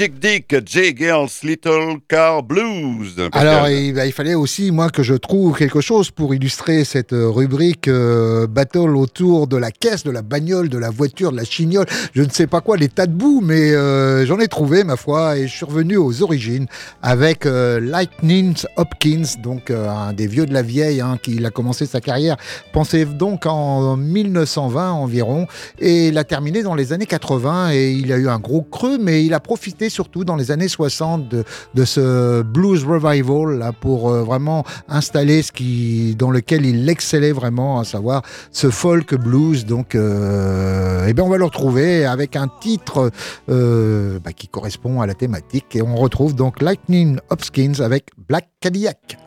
Magic 0.00 0.18
Dick, 0.18 0.56
J 0.66 0.96
Girls 0.96 1.28
Little 1.42 1.98
Car 2.08 2.42
Blues. 2.42 3.16
Alors, 3.32 3.68
il, 3.68 3.92
bah, 3.92 4.06
il 4.06 4.12
fallait 4.12 4.32
aussi, 4.32 4.70
moi, 4.70 4.88
que 4.88 5.02
je 5.02 5.12
trouve 5.12 5.58
quelque 5.58 5.82
chose 5.82 6.10
pour 6.10 6.34
illustrer 6.34 6.84
cette 6.84 7.12
euh, 7.12 7.28
rubrique 7.28 7.86
euh, 7.86 8.46
battle 8.46 8.96
autour 8.96 9.46
de 9.46 9.58
la 9.58 9.70
caisse, 9.70 10.02
de 10.02 10.10
la 10.10 10.22
bagnole, 10.22 10.70
de 10.70 10.78
la 10.78 10.88
voiture, 10.88 11.32
de 11.32 11.36
la 11.36 11.44
chignole, 11.44 11.84
je 12.14 12.22
ne 12.22 12.30
sais 12.30 12.46
pas 12.46 12.62
quoi, 12.62 12.78
les 12.78 12.88
tas 12.88 13.06
de 13.06 13.12
boue, 13.12 13.42
mais 13.42 13.72
euh, 13.72 14.24
j'en 14.24 14.38
ai 14.38 14.48
trouvé, 14.48 14.84
ma 14.84 14.96
foi, 14.96 15.36
et 15.36 15.46
je 15.46 15.54
suis 15.54 15.66
revenu 15.66 15.98
aux 15.98 16.22
origines 16.22 16.66
avec 17.02 17.44
Lightning 17.44 18.54
Hopkins, 18.76 19.36
donc 19.42 19.70
un 19.70 20.14
des 20.14 20.26
vieux 20.26 20.46
de 20.46 20.54
la 20.54 20.62
vieille, 20.62 21.02
hein, 21.02 21.18
qui 21.22 21.44
a 21.44 21.50
commencé 21.50 21.84
sa 21.84 22.00
carrière, 22.00 22.38
pensez 22.72 23.04
donc 23.04 23.44
en 23.44 23.98
1920 23.98 24.92
environ, 24.92 25.46
et 25.78 26.08
il 26.08 26.16
a 26.16 26.24
terminé 26.24 26.62
dans 26.62 26.74
les 26.74 26.94
années 26.94 27.04
80, 27.04 27.72
et 27.74 27.92
il 27.92 28.10
a 28.14 28.16
eu 28.16 28.28
un 28.28 28.38
gros 28.38 28.62
creux, 28.62 28.96
mais 28.98 29.26
il 29.26 29.34
a 29.34 29.40
profité 29.40 29.89
surtout 29.90 30.24
dans 30.24 30.36
les 30.36 30.50
années 30.50 30.68
60 30.68 31.28
de, 31.28 31.44
ce 31.84 32.42
blues 32.42 32.84
revival 32.84 33.58
là 33.58 33.72
pour 33.72 34.10
euh, 34.10 34.22
vraiment 34.22 34.64
installer 34.88 35.42
ce 35.42 35.52
qui 35.52 36.14
dans 36.16 36.30
lequel 36.30 36.64
il 36.64 36.88
excellait 36.88 37.32
vraiment 37.32 37.80
à 37.80 37.84
savoir 37.84 38.22
ce 38.52 38.70
folk 38.70 39.14
blues 39.14 39.66
donc 39.66 39.94
euh, 39.94 41.06
et 41.06 41.12
bien 41.12 41.24
on 41.24 41.28
va 41.28 41.36
le 41.36 41.44
retrouver 41.44 42.06
avec 42.06 42.36
un 42.36 42.48
titre 42.60 43.10
euh, 43.48 44.18
bah, 44.20 44.32
qui 44.32 44.48
correspond 44.48 45.00
à 45.00 45.06
la 45.06 45.14
thématique 45.14 45.76
et 45.76 45.82
on 45.82 45.96
retrouve 45.96 46.34
donc 46.34 46.62
Lightning 46.62 47.18
Hopkins 47.28 47.80
avec 47.80 48.10
Black 48.28 48.48
Cadillac 48.60 49.18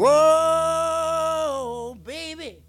Whoa, 0.00 1.94
baby. 2.04 2.62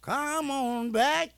Come 0.00 0.50
on 0.50 0.90
back. 0.90 1.35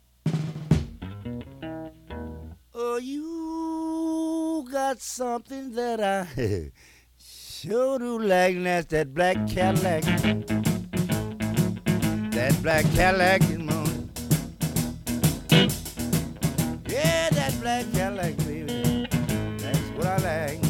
Oh, 2.81 2.97
you 2.99 4.65
got 4.71 5.01
something 5.01 5.73
that 5.73 6.01
I 6.01 6.29
sure 7.19 7.99
do 7.99 8.21
like, 8.21 8.55
and 8.55 8.67
that's 8.67 8.87
that 8.87 9.13
black 9.13 9.35
Cadillac. 9.49 10.05
That 12.31 12.57
black 12.63 12.85
Cadillac 12.95 13.43
is 13.43 13.59
moaning. 13.59 14.11
Yeah, 16.87 17.31
that 17.31 17.61
black 17.61 17.85
Cadillac, 17.93 18.37
baby. 18.47 19.09
That's 19.59 19.91
what 19.97 20.07
I 20.07 20.17
like. 20.29 20.61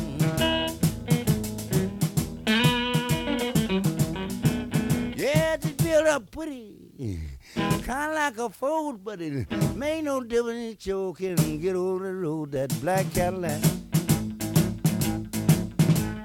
Yeah, 5.15 5.57
just 5.59 5.77
build 5.77 6.07
up 6.07 6.31
pretty. 6.31 6.78
Kinda 7.89 8.13
like 8.13 8.37
a 8.37 8.51
Ford, 8.51 9.03
but 9.03 9.19
it 9.23 9.51
made 9.75 10.03
no 10.05 10.21
difference. 10.21 10.85
You 10.87 11.15
can 11.17 11.59
get 11.59 11.75
over 11.75 12.05
the 12.05 12.13
road. 12.13 12.53
That 12.53 12.69
black 12.83 13.11
Cadillac. 13.15 13.63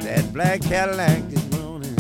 That 0.02 0.34
black 0.34 0.62
Cadillac 0.62 1.30
this 1.30 1.52
morning. 1.58 1.96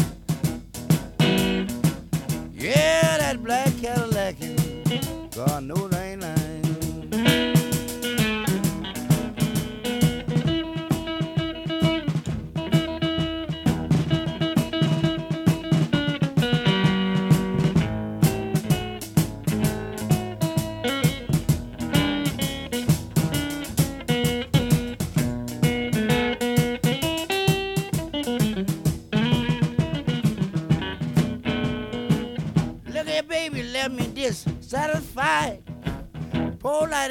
Yeah, 2.51 3.17
that 3.19 3.41
black 3.41 3.71
Cadillac. 3.77 4.35
God 5.33 5.63
knows 5.63 5.93
I 5.93 6.07
ain't 6.07 6.21
lying. 6.23 6.42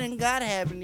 and 0.02 0.18
God 0.18 0.32
got 0.40 0.42
happening. 0.42 0.81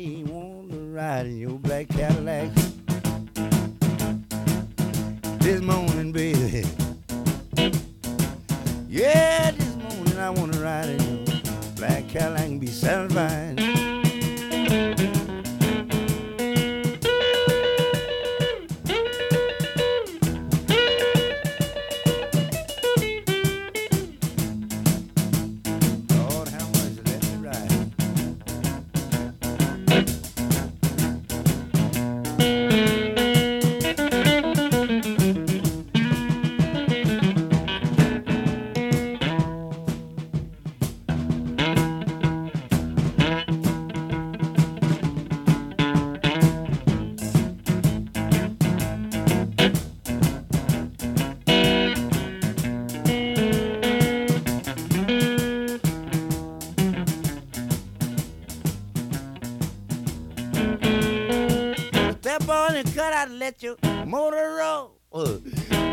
Let 64.19 64.33
your 64.33 64.57
motor. 64.57 64.93
Uh, 65.13 65.39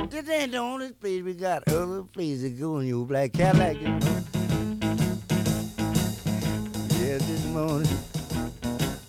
this 0.09 0.29
ain't 0.29 0.51
the 0.51 0.57
only 0.57 0.91
place 0.91 1.21
we 1.23 1.33
got. 1.33 1.67
Other 1.69 2.03
places 2.03 2.43
to 2.43 2.49
go 2.49 2.79
in 2.79 2.88
your 2.88 3.05
black 3.05 3.33
Cadillac. 3.33 3.77
Yeah, 6.91 7.17
this 7.19 7.45
morning. 7.45 7.88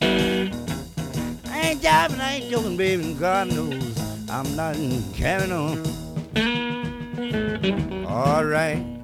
I 0.00 1.60
ain't 1.70 1.80
jiving, 1.80 2.20
I 2.20 2.34
ain't 2.34 2.50
joking, 2.50 2.76
baby, 2.76 3.14
God 3.14 3.48
knows 3.48 3.98
I'm 4.28 4.54
not 4.54 4.76
carrying 5.14 5.52
on. 5.52 5.82
All 8.06 8.44
right. 8.44 8.95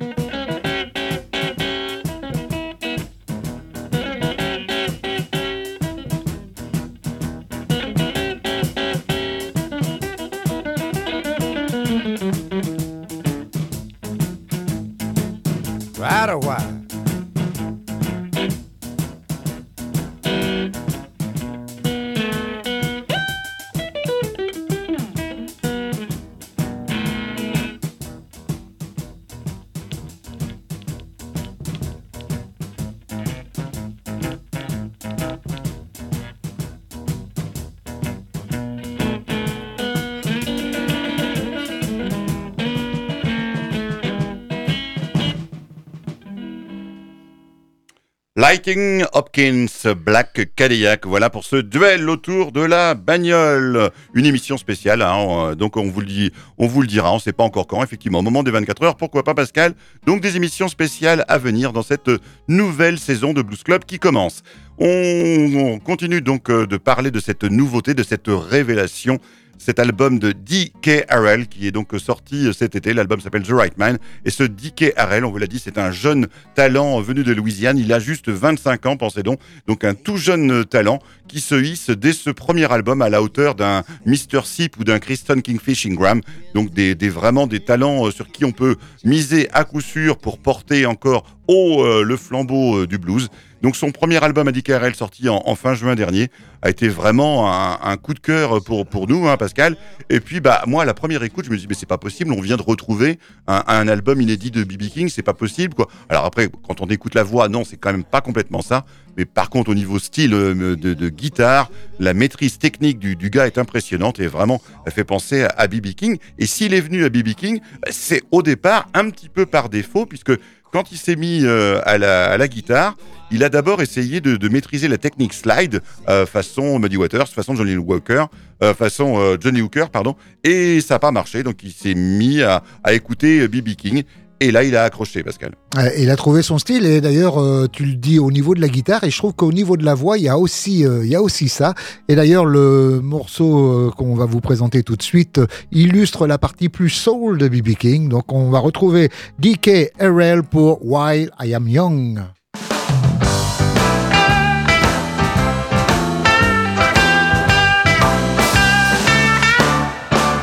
Lighting 48.53 49.03
Hopkins, 49.15 49.95
Black 50.05 50.51
Cadillac. 50.55 51.07
Voilà 51.07 51.31
pour 51.31 51.43
ce 51.43 51.57
duel 51.57 52.11
autour 52.11 52.53
de 52.53 52.61
la 52.61 52.93
bagnole. 52.93 53.91
Une 54.13 54.27
émission 54.27 54.59
spéciale, 54.59 55.01
hein, 55.01 55.17
euh, 55.21 55.55
donc 55.55 55.79
on 55.79 55.89
vous 55.89 56.01
le 56.01 56.07
dit, 56.07 56.33
on 56.59 56.67
vous 56.67 56.83
le 56.83 56.87
dira, 56.87 57.15
on 57.15 57.19
sait 57.19 57.33
pas 57.33 57.45
encore 57.45 57.67
quand, 57.67 57.83
effectivement, 57.83 58.19
au 58.19 58.23
moment 58.23 58.43
des 58.43 58.51
24 58.51 58.83
heures, 58.83 58.97
pourquoi 58.97 59.23
pas 59.23 59.33
Pascal? 59.33 59.73
Donc 60.05 60.21
des 60.21 60.37
émissions 60.37 60.69
spéciales 60.69 61.25
à 61.29 61.39
venir 61.39 61.73
dans 61.73 61.83
cette 61.83 62.11
nouvelle 62.47 62.99
saison 62.99 63.33
de 63.33 63.41
Blues 63.41 63.63
Club 63.63 63.87
qui 63.87 63.99
commence. 63.99 64.43
On, 64.77 64.87
on 64.87 65.79
continue 65.79 66.21
donc 66.21 66.51
euh, 66.51 66.67
de 66.67 66.77
parler 66.77 67.11
de 67.11 67.21
cette 67.21 67.45
nouveauté, 67.45 67.95
de 67.95 68.03
cette 68.03 68.29
révélation 68.29 69.19
cet 69.65 69.79
album 69.79 70.19
de 70.19 70.33
D.K. 70.33 71.05
Harrell 71.09 71.47
qui 71.47 71.69
est 71.69 71.71
donc 71.71 71.93
sorti 71.99 72.53
cet 72.53 72.75
été. 72.75 72.93
L'album 72.95 73.21
s'appelle 73.21 73.43
The 73.43 73.53
Right 73.53 73.79
Man. 73.79 73.99
Et 74.25 74.31
ce 74.31 74.43
D.K. 74.43 74.93
Harrell, 74.97 75.25
on 75.25 75.31
vous 75.31 75.39
l'a 75.39 75.47
dit, 75.47 75.61
c'est 75.61 75.79
un 75.79 75.93
jeune 75.93 76.27
talent 76.57 77.01
venu 77.01 77.23
de 77.23 77.33
Louisiane. 77.33 77.79
Il 77.79 77.93
a 77.93 78.01
juste 78.01 78.29
25 78.29 78.87
ans, 78.87 78.97
pensez 78.97 79.23
donc. 79.23 79.39
Donc 79.69 79.85
un 79.85 79.95
tout 79.95 80.17
jeune 80.17 80.65
talent 80.65 80.99
qui 81.29 81.41
se 81.41 81.55
hisse 81.55 81.91
dès 81.91 82.13
ce 82.13 82.31
premier 82.31 82.71
album 82.73 83.03
à 83.03 83.09
la 83.09 83.23
hauteur 83.23 83.55
d'un 83.55 83.85
Mr. 84.05 84.41
Sip 84.45 84.79
ou 84.79 84.85
d'un 84.85 84.99
Kristen 84.99 85.43
Kingfish 85.43 85.87
Ingram. 85.87 86.21
Donc 86.55 86.75
des, 86.75 86.95
des, 86.95 87.09
vraiment 87.09 87.47
des 87.47 87.61
talents 87.61 88.07
euh, 88.07 88.11
sur 88.11 88.29
qui 88.29 88.45
on 88.45 88.53
peut 88.53 88.77
miser 89.05 89.49
à 89.53 89.65
coup 89.65 89.81
sûr 89.81 90.19
pour 90.19 90.39
porter 90.39 90.87
encore 90.87 91.25
haut 91.49 91.85
euh, 91.85 92.03
le 92.03 92.17
flambeau 92.17 92.81
euh, 92.81 92.87
du 92.87 92.99
blues. 92.99 93.29
Donc 93.63 93.77
son 93.77 93.93
premier 93.93 94.23
album 94.23 94.49
à 94.49 94.53
DKRL 94.53 94.95
sorti 94.97 95.29
en, 95.29 95.55
fin 95.55 95.75
juin 95.75 95.95
dernier 95.95 96.31
a 96.63 96.71
été 96.71 96.89
vraiment 96.89 97.51
un, 97.53 97.97
coup 97.97 98.13
de 98.13 98.19
cœur 98.19 98.63
pour, 98.63 98.87
pour 98.87 99.07
nous, 99.07 99.29
hein, 99.29 99.37
Pascal. 99.37 99.77
Et 100.11 100.19
puis 100.19 100.41
bah 100.41 100.63
moi 100.67 100.83
à 100.83 100.85
la 100.85 100.95
première 100.95 101.23
écoute, 101.23 101.45
je 101.45 101.51
me 101.51 101.57
dis 101.57 101.67
mais 101.69 101.75
c'est 101.75 101.87
pas 101.87 101.99
possible, 101.99 102.33
on 102.33 102.41
vient 102.41 102.57
de 102.57 102.63
retrouver 102.63 103.21
un, 103.47 103.63
un 103.69 103.87
album 103.87 104.21
inédit 104.21 104.51
de 104.51 104.65
BB 104.65 104.89
King, 104.89 105.09
c'est 105.09 105.23
pas 105.23 105.35
possible 105.35 105.75
quoi. 105.75 105.89
Alors 106.09 106.25
après 106.25 106.49
quand 106.67 106.81
on 106.81 106.87
écoute 106.87 107.15
la 107.15 107.23
voix, 107.23 107.49
non 107.49 107.63
c'est 107.65 107.77
quand 107.77 107.93
même 107.93 108.05
pas 108.05 108.21
complètement 108.21 108.63
ça. 108.63 108.85
Mais 109.17 109.27
par 109.27 109.49
contre 109.49 109.71
au 109.71 109.75
niveau 109.75 109.99
style 110.01 110.31
de, 110.31 110.75
de 110.75 111.09
guitare, 111.09 111.71
la 112.01 112.15
maîtrise 112.15 112.59
technique 112.59 112.99
du, 112.99 113.15
du, 113.15 113.31
gars 113.31 113.47
est 113.47 113.59
impressionnante 113.59 114.19
et 114.19 114.27
vraiment 114.27 114.61
elle 114.87 114.93
fait 114.93 115.05
penser 115.05 115.47
à 115.57 115.69
BB 115.69 115.95
King. 115.95 116.19
Et 116.39 116.47
s'il 116.47 116.75
est 116.75 116.81
venu 116.81 117.05
à 117.05 117.11
BB 117.11 117.35
King, 117.35 117.61
c'est 117.91 118.23
au 118.33 118.43
départ 118.43 118.89
un 118.95 119.09
petit 119.11 119.29
peu 119.29 119.47
par 119.47 119.69
défaut 119.69 120.07
puisque 120.07 120.33
quand 120.73 120.91
il 120.91 120.99
s'est 120.99 121.17
mis 121.17 121.45
euh, 121.45 121.81
à, 121.85 121.99
la, 121.99 122.49
guitare, 122.49 122.97
il 123.31 123.45
a 123.45 123.49
d'abord 123.49 123.83
essayé 123.83 124.21
de, 124.21 124.49
maîtriser 124.49 124.89
la 124.89 124.99
technique 124.99 125.35
slide 125.35 125.83
euh, 126.09 126.27
façon 126.27 126.79
Muddy 126.79 126.97
Waters, 126.97 127.29
façon 127.29 127.55
Johnny 127.55 127.77
Walker, 127.77 128.25
euh, 128.63 128.75
façon 128.75 129.37
Johnny 129.41 129.61
Hooker, 129.61 129.87
pardon, 129.93 130.17
et 130.43 130.81
ça 130.81 130.95
n'a 130.95 130.99
pas 130.99 131.13
marché. 131.13 131.43
Donc 131.43 131.63
il 131.63 131.73
s'est 131.73 131.95
mis 131.95 132.43
à, 132.43 132.63
à 132.83 132.95
écouter 132.95 133.47
BB 133.47 133.77
King. 133.77 134.03
Et 134.43 134.51
là, 134.51 134.65
il 134.65 134.75
a 134.75 134.83
accroché, 134.83 135.23
Pascal. 135.23 135.53
Il 135.97 136.11
a 136.11 136.17
trouvé 136.17 136.43
son 136.43 136.59
style. 136.59 136.85
Et 136.85 137.01
d'ailleurs, 137.01 137.41
euh, 137.41 137.69
tu 137.71 137.85
le 137.85 137.95
dis 137.95 138.19
au 138.19 138.33
niveau 138.33 138.57
de 138.57 138.61
la 138.61 138.67
guitare. 138.67 139.05
Et 139.05 139.11
je 139.11 139.17
trouve 139.17 139.35
qu'au 139.35 139.53
niveau 139.53 139.77
de 139.77 139.85
la 139.85 139.95
voix, 139.95 140.19
il 140.19 140.25
y 140.25 140.29
a 140.29 140.37
aussi, 140.37 140.85
euh, 140.85 141.05
il 141.05 141.11
y 141.11 141.15
a 141.15 141.23
aussi 141.23 141.49
ça. 141.49 141.75
Et 142.09 142.17
d'ailleurs, 142.17 142.45
le 142.45 143.01
morceau 143.01 143.87
euh, 143.87 143.91
qu'on 143.97 144.17
va 144.17 144.25
vous 144.25 144.41
présenter 144.41 144.83
tout 144.83 144.97
de 144.97 145.03
suite 145.03 145.41
illustre 145.71 146.27
la 146.27 146.39
partie 146.39 146.69
plus 146.69 146.91
soul 146.91 147.39
de 147.39 147.47
B.B. 147.47 147.77
King. 147.79 148.09
Donc, 148.09 148.33
on 148.33 148.51
va 148.51 148.59
retrouver 148.59 149.11
D.K. 149.39 149.93
RL 150.01 150.43
pour 150.43 150.85
While 150.85 151.31
I 151.41 151.55
Am 151.55 151.69
Young. 151.69 152.21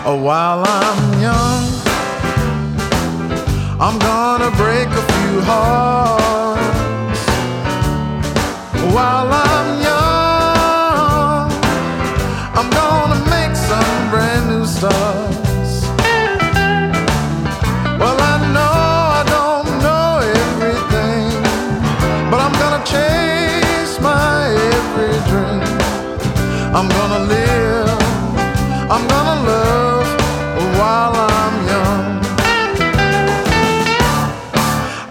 Oh, 0.05 0.15
while 0.15 0.63
I'm 0.65 1.21
young. 1.21 1.58
I'm 3.81 3.97
gonna 3.97 4.51
break 4.57 4.89
a 4.89 5.01
few 5.13 5.41
hearts 5.41 6.59
while 8.93 9.31
I'm 9.31 9.81
young. 9.81 9.88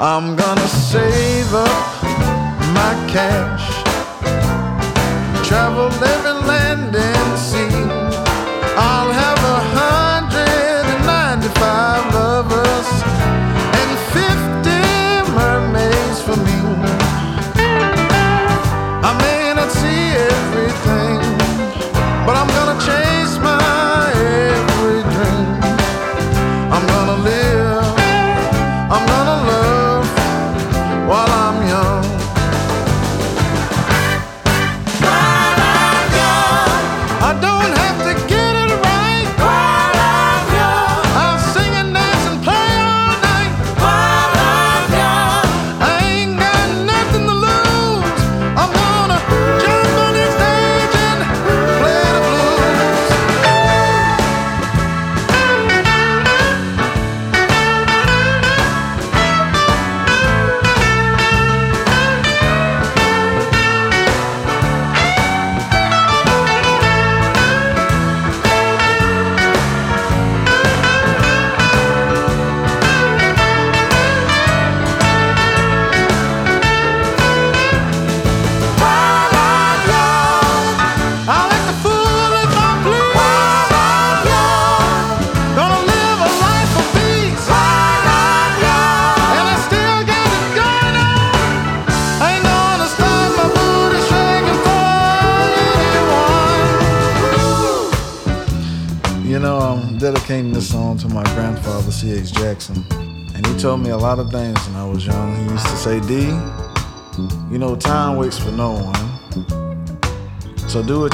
I'm 0.00 0.36
gonna 0.36 0.68
save 0.68 1.52
up 1.52 2.02
my 2.72 2.94
cash, 3.08 3.66
travel 5.44 5.86
every 5.86 6.46
land 6.46 7.17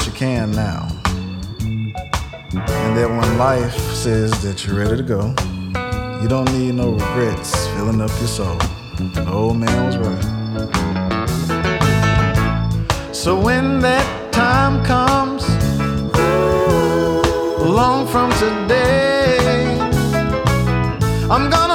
you 0.05 0.11
can 0.11 0.51
now. 0.51 0.87
And 2.53 2.97
that 2.97 3.09
when 3.09 3.37
life 3.37 3.75
says 3.93 4.31
that 4.43 4.65
you're 4.65 4.77
ready 4.77 4.97
to 4.97 5.03
go, 5.03 5.33
you 6.21 6.27
don't 6.27 6.51
need 6.53 6.75
no 6.75 6.91
regrets 6.91 7.67
filling 7.69 8.01
up 8.01 8.11
your 8.19 8.27
soul. 8.27 8.57
The 8.97 9.27
old 9.31 9.57
man 9.57 9.85
was 9.85 9.97
right. 9.97 10.23
So 13.13 13.39
when 13.39 13.79
that 13.79 14.31
time 14.31 14.83
comes, 14.85 15.47
long 17.59 18.07
from 18.07 18.31
today, 18.33 19.79
I'm 21.29 21.49
gonna 21.49 21.74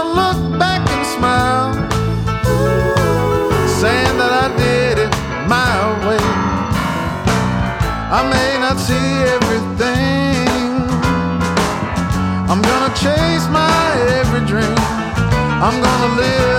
Not 8.70 8.78
see 8.78 8.94
everything. 8.94 10.46
I'm 12.48 12.62
gonna 12.62 12.94
chase 12.94 13.48
my 13.48 13.90
every 14.20 14.46
dream. 14.46 14.78
I'm 15.60 15.82
gonna 15.82 16.14
live. 16.14 16.49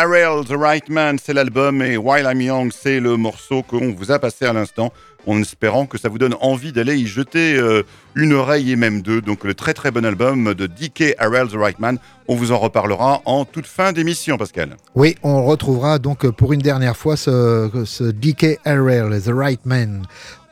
Harrell, 0.00 0.46
The 0.46 0.56
Right 0.56 0.88
Man, 0.88 1.18
c'est 1.22 1.34
l'album 1.34 1.82
et 1.82 1.98
While 1.98 2.24
I'm 2.24 2.40
Young, 2.40 2.72
c'est 2.72 3.00
le 3.00 3.18
morceau 3.18 3.62
qu'on 3.62 3.92
vous 3.92 4.10
a 4.10 4.18
passé 4.18 4.46
à 4.46 4.52
l'instant, 4.54 4.94
en 5.26 5.40
espérant 5.40 5.86
que 5.86 5.98
ça 5.98 6.08
vous 6.08 6.18
donne 6.18 6.34
envie 6.40 6.72
d'aller 6.72 6.96
y 6.96 7.06
jeter 7.06 7.56
euh, 7.56 7.82
une 8.14 8.32
oreille 8.32 8.72
et 8.72 8.76
même 8.76 9.02
deux. 9.02 9.20
Donc 9.20 9.44
le 9.44 9.54
très 9.54 9.74
très 9.74 9.90
bon 9.90 10.04
album 10.04 10.54
de 10.54 10.66
DK 10.66 11.14
Harrell, 11.18 11.48
The 11.48 11.56
Right 11.56 11.78
Man. 11.78 11.98
On 12.28 12.36
vous 12.36 12.52
en 12.52 12.58
reparlera 12.58 13.22
en 13.24 13.44
toute 13.44 13.66
fin 13.66 13.92
d'émission, 13.92 14.38
Pascal. 14.38 14.76
Oui, 14.94 15.16
on 15.24 15.44
retrouvera 15.44 15.98
donc 15.98 16.28
pour 16.30 16.52
une 16.52 16.60
dernière 16.60 16.96
fois 16.96 17.16
ce, 17.16 17.68
ce 17.84 18.04
DK 18.04 18.60
Harrell, 18.64 19.20
The 19.20 19.30
Right 19.34 19.66
Man. 19.66 20.02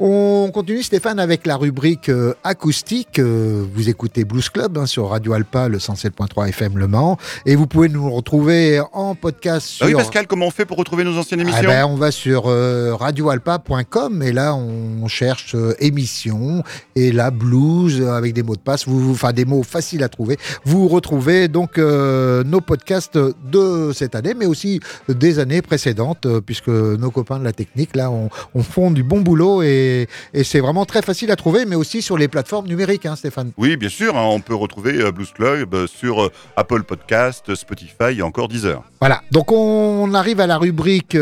On 0.01 0.51
continue 0.53 0.83
Stéphane 0.83 1.19
avec 1.21 1.47
la 1.47 1.57
rubrique 1.57 2.09
euh, 2.09 2.35
acoustique. 2.45 3.19
Euh, 3.19 3.65
vous 3.75 3.89
écoutez 3.89 4.25
Blues 4.25 4.49
Club 4.49 4.77
hein, 4.79 4.87
sur 4.87 5.09
Radio 5.09 5.33
Alpa, 5.35 5.69
le 5.69 5.79
107.3 5.79 6.49
FM 6.51 6.79
Le 6.79 6.87
Mans. 6.89 7.17
Et 7.47 7.55
vous 7.57 7.67
pouvez 7.67 7.89
nous 7.89 8.09
retrouver 8.11 8.81
en 8.93 9.15
podcast 9.17 9.67
sur... 9.67 9.87
Ah 9.87 9.89
oui, 9.89 9.95
Pascal, 9.95 10.27
comment 10.29 10.47
on 10.47 10.51
fait 10.51 10.65
pour 10.67 10.79
retrouver 10.79 11.03
nos 11.05 11.17
anciennes 11.17 11.41
Ah 11.41 11.43
émissions? 11.45 11.69
ben, 11.69 11.85
on 11.87 11.97
va 11.97 12.11
sur 12.13 12.45
euh, 12.47 12.95
radioalpa.com 12.95 14.23
et 14.23 14.33
là 14.33 14.55
on 14.59 15.07
cherche 15.09 15.55
euh, 15.55 15.75
émissions 15.81 16.63
et 16.97 17.13
là 17.13 17.31
blues 17.31 18.01
euh, 18.01 18.13
avec 18.13 18.33
des 18.35 18.43
mots 18.43 18.57
de 18.57 18.61
passe, 18.61 18.87
vous, 18.87 19.13
enfin 19.13 19.33
des 19.33 19.45
mots 19.45 19.63
faciles 19.63 20.03
à 20.03 20.09
trouver. 20.09 20.37
Vous 20.65 20.89
retrouvez 20.89 21.49
donc 21.49 21.79
euh, 21.79 22.43
nos 22.45 22.61
podcasts 22.61 23.19
de 23.19 23.93
cette 23.95 24.15
année, 24.15 24.35
mais 24.37 24.47
aussi 24.47 24.81
des 25.09 25.39
années 25.39 25.63
précédentes, 25.63 26.27
euh, 26.27 26.41
puisque 26.41 26.69
nos 26.69 27.11
copains 27.11 27.39
de 27.39 27.45
la 27.45 27.53
technique 27.53 27.95
là 27.97 28.11
on, 28.11 28.29
on 28.55 28.63
font 28.63 28.91
du 28.91 29.03
bon 29.03 29.21
boulot 29.21 29.63
et, 29.63 30.09
et 30.35 30.45
c'est 30.45 30.61
vraiment 30.61 30.85
très 30.85 31.03
facile 31.03 31.31
à 31.31 31.37
trouver, 31.37 31.65
mais 31.65 31.77
aussi 31.77 32.03
sur 32.03 32.19
les 32.19 32.29
plateformes 32.29 32.67
numériques, 32.67 33.07
hein, 33.07 33.17
Stéphane. 33.17 33.53
Oui, 33.57 33.77
bien 33.77 33.89
sûr, 33.89 34.17
hein, 34.17 34.25
on 34.27 34.41
peut 34.41 34.55
retrouver 34.55 35.11
Blues 35.13 35.33
Club 35.33 35.87
sur 35.87 36.31
Apple 36.57 36.83
Podcast, 36.83 37.55
Spotify 37.55 38.19
et 38.19 38.23
encore 38.23 38.49
Deezer. 38.49 38.83
Voilà, 39.01 39.23
donc 39.31 39.53
on 39.53 40.13
arrive 40.15 40.41
à 40.41 40.47
la 40.47 40.59
rubrique 40.59 41.15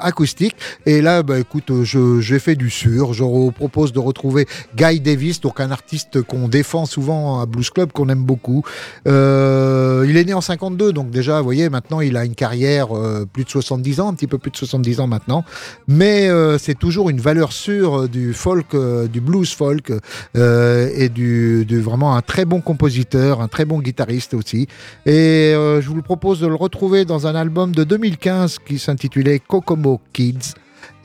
acoustique. 0.00 0.56
Et 0.86 1.00
là, 1.02 1.22
bah, 1.22 1.38
écoute, 1.38 1.70
euh, 1.70 1.84
je- 1.84 2.20
j'ai 2.36 2.40
fait 2.40 2.54
du 2.54 2.68
sûr. 2.68 3.14
Je 3.14 3.24
vous 3.24 3.50
propose 3.50 3.94
de 3.94 3.98
retrouver 3.98 4.46
Guy 4.76 5.00
Davis, 5.00 5.40
donc 5.40 5.58
un 5.58 5.70
artiste 5.70 6.20
qu'on 6.20 6.48
défend 6.48 6.84
souvent 6.84 7.40
à 7.40 7.46
Blues 7.46 7.70
Club, 7.70 7.92
qu'on 7.92 8.10
aime 8.10 8.24
beaucoup. 8.24 8.62
Euh, 9.06 10.04
il 10.06 10.18
est 10.18 10.24
né 10.24 10.34
en 10.34 10.42
52, 10.42 10.92
donc 10.92 11.08
déjà, 11.08 11.38
vous 11.38 11.44
voyez, 11.44 11.70
maintenant 11.70 12.02
il 12.02 12.14
a 12.18 12.26
une 12.26 12.34
carrière 12.34 12.94
euh, 12.94 13.24
plus 13.24 13.44
de 13.44 13.48
70 13.48 14.00
ans, 14.00 14.08
un 14.10 14.14
petit 14.14 14.26
peu 14.26 14.36
plus 14.36 14.50
de 14.50 14.56
70 14.58 15.00
ans 15.00 15.06
maintenant. 15.06 15.44
Mais 15.88 16.28
euh, 16.28 16.58
c'est 16.58 16.78
toujours 16.78 17.08
une 17.08 17.20
valeur 17.20 17.52
sûre 17.52 18.06
du 18.06 18.34
folk, 18.34 18.76
du 19.10 19.22
blues 19.22 19.50
folk, 19.54 19.90
et 20.34 21.08
du, 21.08 21.64
du- 21.64 21.80
vraiment 21.80 22.16
un 22.16 22.22
très 22.22 22.44
bon 22.44 22.60
compositeur, 22.60 23.40
un 23.40 23.48
très 23.48 23.64
bon 23.64 23.80
guitariste 23.80 24.34
aussi. 24.34 24.66
Et 25.06 25.52
je 25.54 25.86
vous 25.88 25.94
le 25.96 26.02
propose 26.02 26.40
de 26.40 26.46
le 26.46 26.54
retrouver 26.54 27.06
dans 27.06 27.26
un 27.26 27.34
album 27.34 27.72
de 27.72 27.82
2015 27.82 28.58
qui 28.66 28.78
s'intitulait 28.78 29.38
Kokomo 29.38 30.02
Kids. 30.12 30.52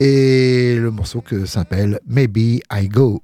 Et 0.00 0.76
le 0.76 0.90
morceau 0.90 1.20
que 1.20 1.46
s'appelle 1.46 2.00
Maybe 2.06 2.60
I 2.70 2.88
Go. 2.88 3.22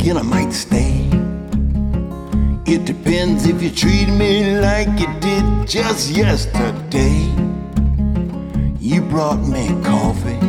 Again, 0.00 0.16
I 0.16 0.22
might 0.22 0.52
stay. 0.52 1.06
It 2.64 2.86
depends 2.86 3.46
if 3.46 3.62
you 3.62 3.70
treat 3.70 4.08
me 4.08 4.58
like 4.58 4.88
you 4.98 5.08
did 5.20 5.68
just 5.68 6.10
yesterday. 6.10 7.18
You 8.80 9.02
brought 9.02 9.40
me 9.46 9.68
coffee 9.84 10.40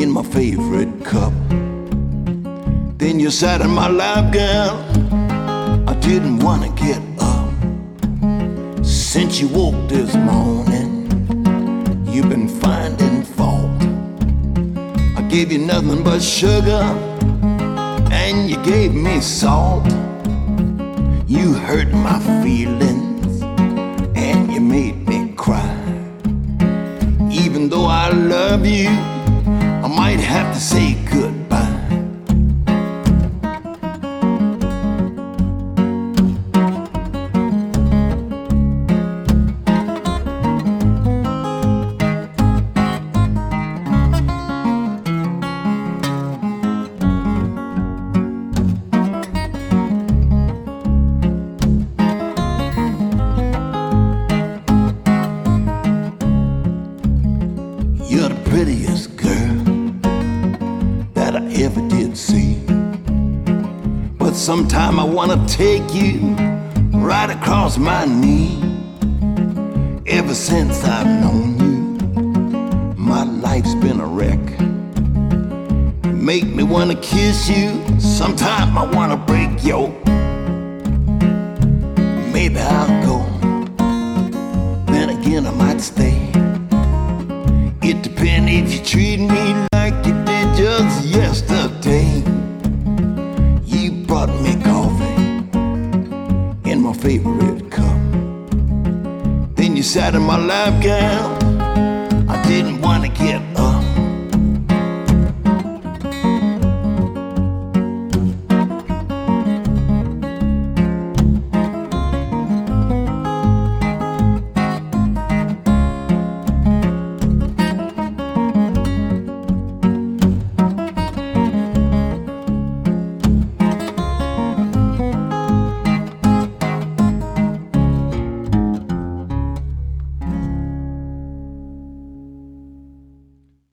in 0.00 0.10
my 0.10 0.24
favorite 0.24 1.04
cup. 1.04 1.32
Then 2.98 3.20
you 3.20 3.30
sat 3.30 3.60
in 3.60 3.70
my 3.70 3.88
lap, 3.88 4.32
girl. 4.32 4.74
I 5.88 5.94
didn't 6.00 6.40
wanna 6.40 6.70
get 6.70 7.00
up. 7.20 7.52
Since 8.84 9.40
you 9.40 9.46
woke 9.46 9.88
this 9.88 10.12
morning, 10.16 11.06
you've 12.06 12.28
been 12.28 12.48
finding 12.48 13.22
fault. 13.22 13.80
I 15.16 15.22
gave 15.28 15.52
you 15.52 15.58
nothing 15.58 16.02
but 16.02 16.20
sugar, 16.20 17.11
gave 18.62 18.94
me 18.94 19.20
salt. 19.20 19.84
You 21.26 21.52
hurt 21.52 21.90
my 21.92 22.18
feelings, 22.42 23.42
and 24.14 24.52
you 24.52 24.60
made 24.60 25.08
me 25.08 25.32
cry. 25.36 25.76
Even 27.30 27.68
though 27.68 27.86
I 27.86 28.10
love 28.10 28.64
you, 28.64 28.88
I 28.88 29.88
might 29.88 30.20
have 30.20 30.54
to 30.54 30.60
say 30.60 30.81
you 65.94 66.34
right 66.92 67.30
across 67.30 67.78
my 67.78 68.04
knee. 68.04 68.58
Ever 70.06 70.34
since 70.34 70.84
I've 70.84 71.06
known 71.06 71.58
you, 71.60 72.94
my 72.96 73.24
life's 73.24 73.74
been 73.76 74.00
a 74.00 74.06
wreck. 74.06 74.40
Make 76.12 76.46
me 76.46 76.62
wanna 76.62 76.96
kiss 76.96 77.48
you, 77.48 78.00
sometimes 78.00 78.76
I 78.76 78.90
wanna 78.94 79.16
break 79.16 79.64
your. 79.64 80.01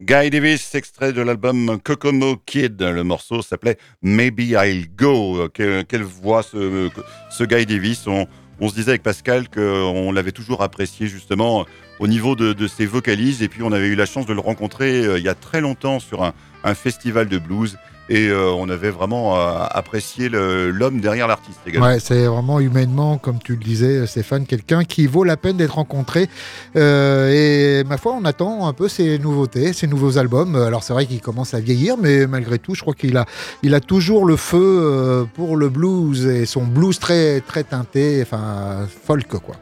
Guy 0.10 0.32
Davis, 0.32 0.74
extrait 0.74 1.14
de 1.14 1.22
l'album 1.22 1.80
Kokomo 1.84 2.36
Kid. 2.48 2.82
Le 2.82 3.04
morceau 3.04 3.44
s'appelait 3.44 3.78
Maybe 4.02 4.56
I'll 4.56 4.88
Go. 4.96 5.48
Que- 5.54 5.84
quelle 5.84 6.02
voix 6.02 6.42
ce, 6.42 6.90
Guy 7.44 7.68
Davis? 7.68 8.08
On, 8.08 8.26
se 8.70 8.74
disait 8.74 8.90
avec 8.90 9.04
Pascal 9.04 9.50
qu'on 9.50 10.12
l'avait 10.12 10.32
toujours 10.32 10.64
apprécié 10.64 11.06
justement 11.06 11.68
au 12.00 12.08
niveau 12.08 12.36
de, 12.36 12.68
ses 12.68 12.88
vocalises. 12.88 13.44
Et 13.44 13.50
puis 13.50 13.62
on 13.62 13.72
avait 13.72 13.86
eu 13.86 13.94
la 13.94 14.08
chance 14.08 14.26
de 14.26 14.34
le 14.34 14.40
rencontrer 14.40 15.06
euh, 15.06 15.20
il 15.20 15.24
y 15.24 15.30
a 15.30 15.36
très 15.36 15.62
longtemps 15.62 16.00
sur 16.00 16.24
un 16.24 16.74
festival 16.74 17.28
de 17.28 17.38
blues. 17.38 17.78
Et 18.10 18.28
euh, 18.28 18.52
on 18.52 18.70
avait 18.70 18.90
vraiment 18.90 19.38
euh, 19.38 19.66
apprécié 19.70 20.30
l'homme 20.30 21.00
derrière 21.00 21.28
l'artiste 21.28 21.60
également. 21.68 21.86
Ouais, 21.86 22.00
c'est 22.00 22.26
vraiment 22.26 22.60
humainement, 22.60 23.20
comme 23.20 23.38
tu 23.38 23.52
le 23.54 23.64
disais, 23.64 24.08
Stéphane, 24.08 24.48
quelqu'un 24.48 24.84
qui 24.84 25.06
vaut 25.06 25.24
la 25.24 25.38
peine 25.38 25.58
d'être 25.58 25.76
rencontré. 25.76 26.28
Euh, 26.76 27.82
et 27.82 27.84
ma 27.84 27.98
foi, 27.98 28.16
on 28.20 28.26
attend 28.26 28.68
un 28.68 28.74
peu 28.74 28.88
ses 28.88 29.20
nouveautés, 29.20 29.74
ses 29.74 29.86
nouveaux 29.86 30.18
albums. 30.18 30.56
Alors 30.56 30.82
c'est 30.82 30.94
vrai 30.94 31.06
qu'il 31.06 31.22
commence 31.22 31.54
à 31.54 31.60
vieillir, 31.60 31.98
mais 31.98 32.26
malgré 32.26 32.58
tout, 32.58 32.74
je 32.74 32.82
crois 32.82 32.96
qu'il 32.96 33.16
a, 33.16 33.26
il 33.62 33.76
a 33.76 33.80
toujours 33.80 34.26
le 34.26 34.38
feu 34.38 35.28
pour 35.36 35.56
le 35.56 35.70
blues 35.70 36.26
et 36.26 36.48
son 36.48 36.64
blues 36.64 36.98
très, 36.98 37.42
très 37.42 37.64
teinté, 37.64 38.20
enfin 38.24 38.88
folk 39.06 39.28
quoi. 39.28 39.56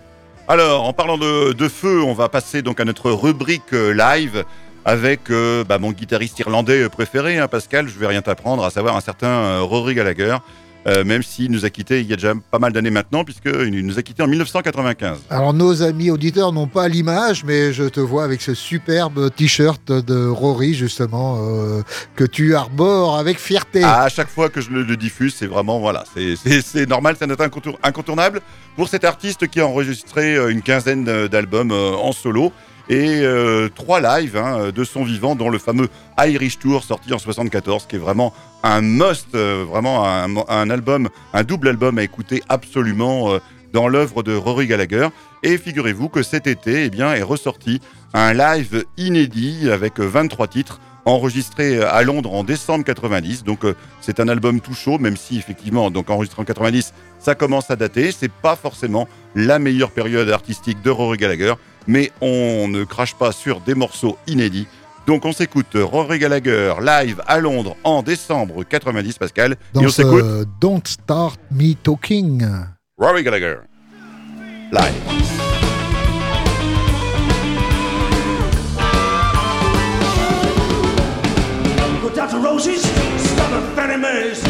Alors, 0.50 0.88
en 0.88 0.94
parlant 0.94 1.18
de, 1.18 1.52
de 1.52 1.68
feu, 1.68 2.02
on 2.02 2.14
va 2.14 2.30
passer 2.30 2.62
donc 2.62 2.80
à 2.80 2.86
notre 2.86 3.12
rubrique 3.12 3.74
live 3.74 4.46
avec 4.88 5.30
euh, 5.30 5.66
bah, 5.66 5.80
mon 5.80 5.92
guitariste 5.92 6.40
irlandais 6.40 6.84
euh, 6.84 6.90
préféré, 6.90 7.38
hein, 7.38 7.50
Pascal. 7.50 7.90
Je 7.90 8.00
vais 8.00 8.08
rien 8.08 8.22
t'apprendre, 8.22 8.64
à 8.64 8.70
savoir 8.72 8.96
un 8.96 9.02
certain 9.02 9.28
euh, 9.28 9.62
Rory 9.62 9.94
Gallagher. 9.96 10.38
euh, 10.88 11.04
même 11.04 11.22
s'il 11.24 11.52
nous 11.52 11.66
a 11.66 11.70
quittés 11.70 12.00
il 12.00 12.08
y 12.08 12.14
a 12.14 12.16
déjà 12.16 12.32
pas 12.50 12.60
mal 12.60 12.72
d'années 12.72 12.90
maintenant, 12.92 13.26
puisqu'il 13.26 13.86
nous 13.86 14.00
a 14.00 14.02
quittés 14.02 14.24
en 14.24 14.28
1995. 14.28 15.18
Alors 15.30 15.54
nos 15.54 15.82
amis 15.84 16.10
auditeurs 16.10 16.54
n'ont 16.54 16.68
pas 16.68 16.88
l'image, 16.88 17.44
mais 17.44 17.74
je 17.74 17.84
te 17.84 18.00
vois 18.00 18.24
avec 18.24 18.42
ce 18.42 18.54
superbe 18.54 19.30
t-shirt 19.36 19.92
de 19.92 20.26
Rory 20.30 20.74
justement 20.74 21.40
euh, 21.42 21.82
que 22.16 22.24
tu 22.24 22.56
arbores 22.56 23.18
avec 23.18 23.38
fierté. 23.40 23.82
Ah, 23.84 24.04
à 24.04 24.10
chaque 24.10 24.30
fois 24.30 24.48
que 24.48 24.62
je 24.62 24.70
le, 24.70 24.84
le 24.84 24.96
diffuse, 24.96 25.36
c'est 25.38 25.48
vraiment, 25.48 25.80
voilà, 25.82 26.06
c'est- 26.16 26.88
normal, 26.88 27.18
c'est 27.20 27.26
un 27.30 27.36
incontour- 27.36 27.78
incontournable 27.84 28.40
pour 28.78 28.88
cet 28.88 29.04
artiste 29.04 29.50
qui 29.50 29.60
a 29.60 29.68
enregistré 29.68 30.38
une 30.50 30.62
quinzaine 30.62 31.04
d'albums 31.28 31.74
en 31.74 32.14
solo 32.14 32.54
et 32.90 33.22
euh, 33.22 33.70
trois 33.74 34.00
lives 34.00 34.38
hein, 34.38 34.72
de 34.74 34.84
son 34.84 35.04
vivant, 35.04 35.36
dont 35.36 35.50
le 35.50 35.60
fameux 35.60 35.90
Irish 36.20 36.60
Tour 36.60 36.84
sorti 36.84 37.14
en 37.14 37.20
74, 37.20 37.86
qui 37.88 37.98
est 37.98 38.00
vraiment 38.00 38.34
un 38.64 38.82
must, 38.82 39.36
euh, 39.36 39.66
vraiment 39.68 40.06
un, 40.06 40.70
album, 40.70 41.10
un 41.34 41.44
double 41.44 41.70
album 41.70 41.98
à 41.98 42.04
écouter 42.04 42.44
absolument 42.50 43.32
euh, 43.32 43.40
dans 43.74 43.88
l'œuvre 43.88 44.24
de 44.24 44.36
Rory 44.36 44.68
Gallagher. 44.68 45.08
Et 45.44 45.58
figurez-vous 45.58 46.10
que 46.10 46.24
cet 46.24 46.48
été, 46.48 46.86
eh 46.86 46.90
bien, 46.90 47.14
est 47.14 47.24
ressorti 47.24 47.82
un 48.14 48.34
live 48.34 48.86
inédit 48.98 49.70
avec 49.72 50.00
euh, 50.00 50.06
23 50.06 50.48
titres 50.48 50.80
enregistré 51.06 51.82
à 51.82 52.04
Londres 52.04 52.34
en 52.34 52.44
décembre 52.44 52.84
90. 52.84 53.46
Donc 53.46 53.60
c'est 54.02 54.20
un 54.20 54.28
album 54.28 54.60
tout 54.60 54.74
chaud, 54.74 55.00
même 55.00 55.16
si 55.16 55.38
effectivement, 55.38 55.90
donc 55.90 56.10
enregistré 56.10 56.42
en 56.42 56.44
90, 56.44 56.94
ça 57.18 57.34
commence 57.34 57.72
à 57.72 57.78
dater. 57.78 58.12
C'est 58.12 58.30
pas 58.30 58.58
forcément 58.58 59.08
la 59.34 59.58
meilleure 59.58 59.92
période 59.92 60.30
artistique 60.30 60.82
de 60.82 60.90
Rory 60.90 61.18
Gallagher, 61.18 61.54
mais 61.88 62.12
on 62.22 62.68
ne 62.68 62.84
crache 62.84 63.16
pas 63.16 63.32
sur 63.32 63.62
des 63.62 63.76
morceaux 63.76 64.18
inédits. 64.28 64.68
Donc 65.08 65.24
on 65.26 65.32
s'écoute 65.32 65.68
Rory 65.74 66.20
Gallagher 66.20 66.74
live 66.82 67.22
à 67.26 67.40
Londres 67.40 67.78
en 67.84 68.04
décembre 68.04 68.64
90, 68.64 69.18
Pascal. 69.18 69.56
Dans 69.74 69.82
et 69.82 69.86
on 69.86 69.90
s'écoute 69.90 70.26
Don't 70.60 70.86
Start 70.86 71.40
Me 71.52 71.74
Talking. 71.76 72.46
Rory 72.98 73.24
Gallagher 73.24 73.58
live. 74.72 74.94
Go 82.02 82.10
down 82.10 82.30
to 82.30 82.38
Rosie's, 82.40 82.82
stop 82.82 83.52
at 83.52 83.76
Fannie 83.76 83.98
Mae's. 83.98 84.47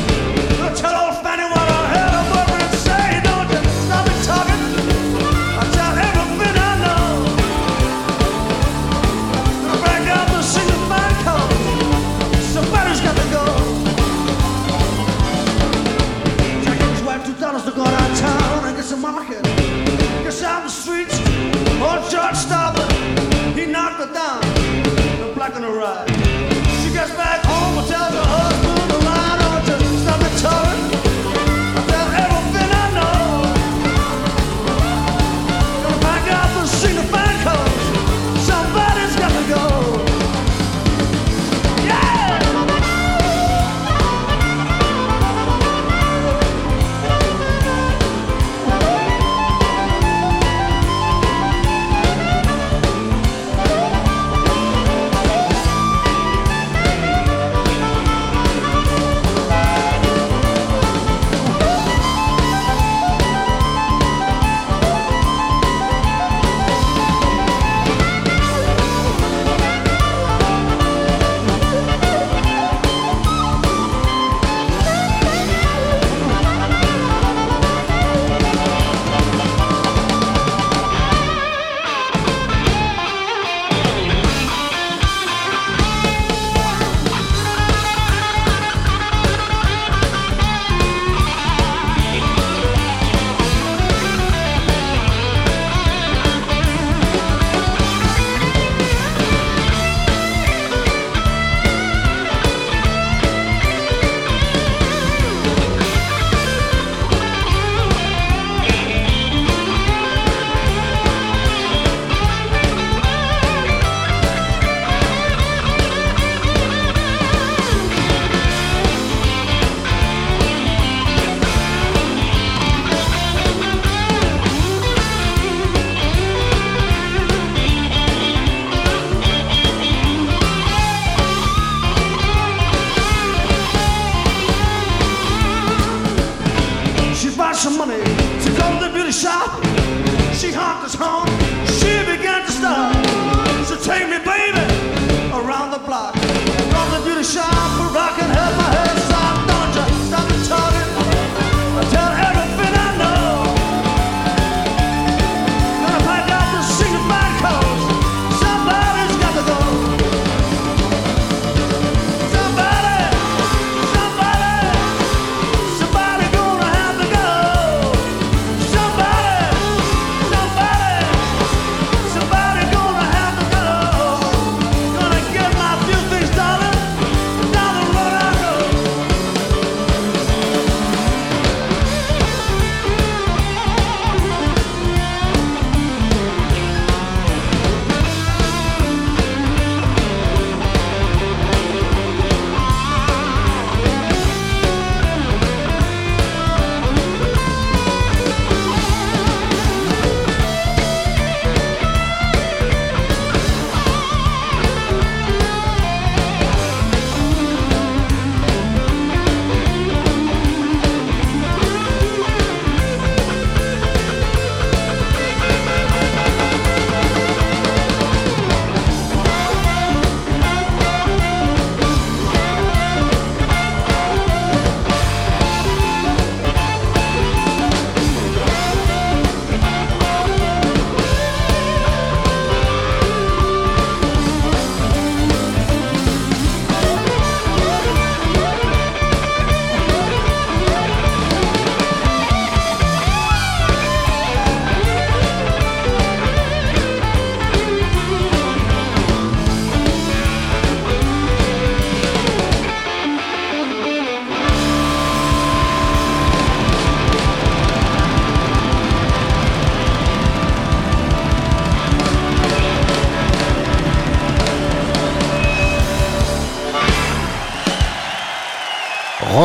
Her. 22.28 23.54
He 23.54 23.66
knocked 23.66 24.02
her 24.02 24.14
down. 24.14 24.42
The 24.42 25.32
black 25.34 25.56
on 25.56 25.62
the 25.62 25.70
ride. 25.70 26.07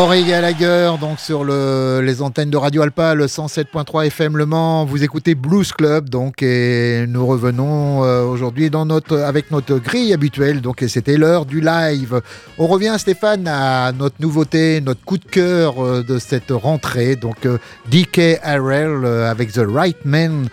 Rory 0.03 0.25
Gallagher, 0.25 0.95
donc 1.01 1.21
sur 1.21 1.45
le, 1.45 2.01
les 2.03 2.23
antennes 2.23 2.51
de 2.51 2.57
Radio 2.57 2.83
Alpa, 2.83 3.15
le 3.15 3.27
107.3 3.27 4.07
FM 4.07 4.37
Le 4.37 4.47
Mans. 4.47 4.85
Vous 4.85 5.05
écoutez 5.05 5.37
Blues 5.37 5.71
Club, 5.71 6.09
donc, 6.09 6.43
et 6.43 7.05
nous 7.07 7.25
revenons 7.25 8.03
euh, 8.03 8.25
aujourd'hui 8.25 8.69
avec 9.25 9.53
notre 9.53 9.79
grille 9.79 10.13
habituelle. 10.13 10.61
Donc, 10.61 10.83
et 10.83 10.89
c'était 10.89 11.17
l'heure 11.17 11.47
du 11.47 11.61
live. 11.61 12.21
On 12.59 12.67
revient, 12.67 12.97
Stéphane, 12.99 13.47
à 13.47 13.93
notre 13.93 14.17
nouveauté, 14.19 14.81
notre 14.81 15.05
coup 15.05 15.19
de 15.19 15.25
cœur 15.25 15.79
euh, 15.79 16.03
de 16.03 16.19
cette 16.19 16.51
rentrée. 16.51 17.15
Donc, 17.15 17.47
euh, 17.47 17.59
DK 17.89 18.41
Harrell 18.43 19.05
euh, 19.05 19.31
avec 19.31 19.53
The 19.53 19.63
Right 19.65 20.05
Man. 20.05 20.49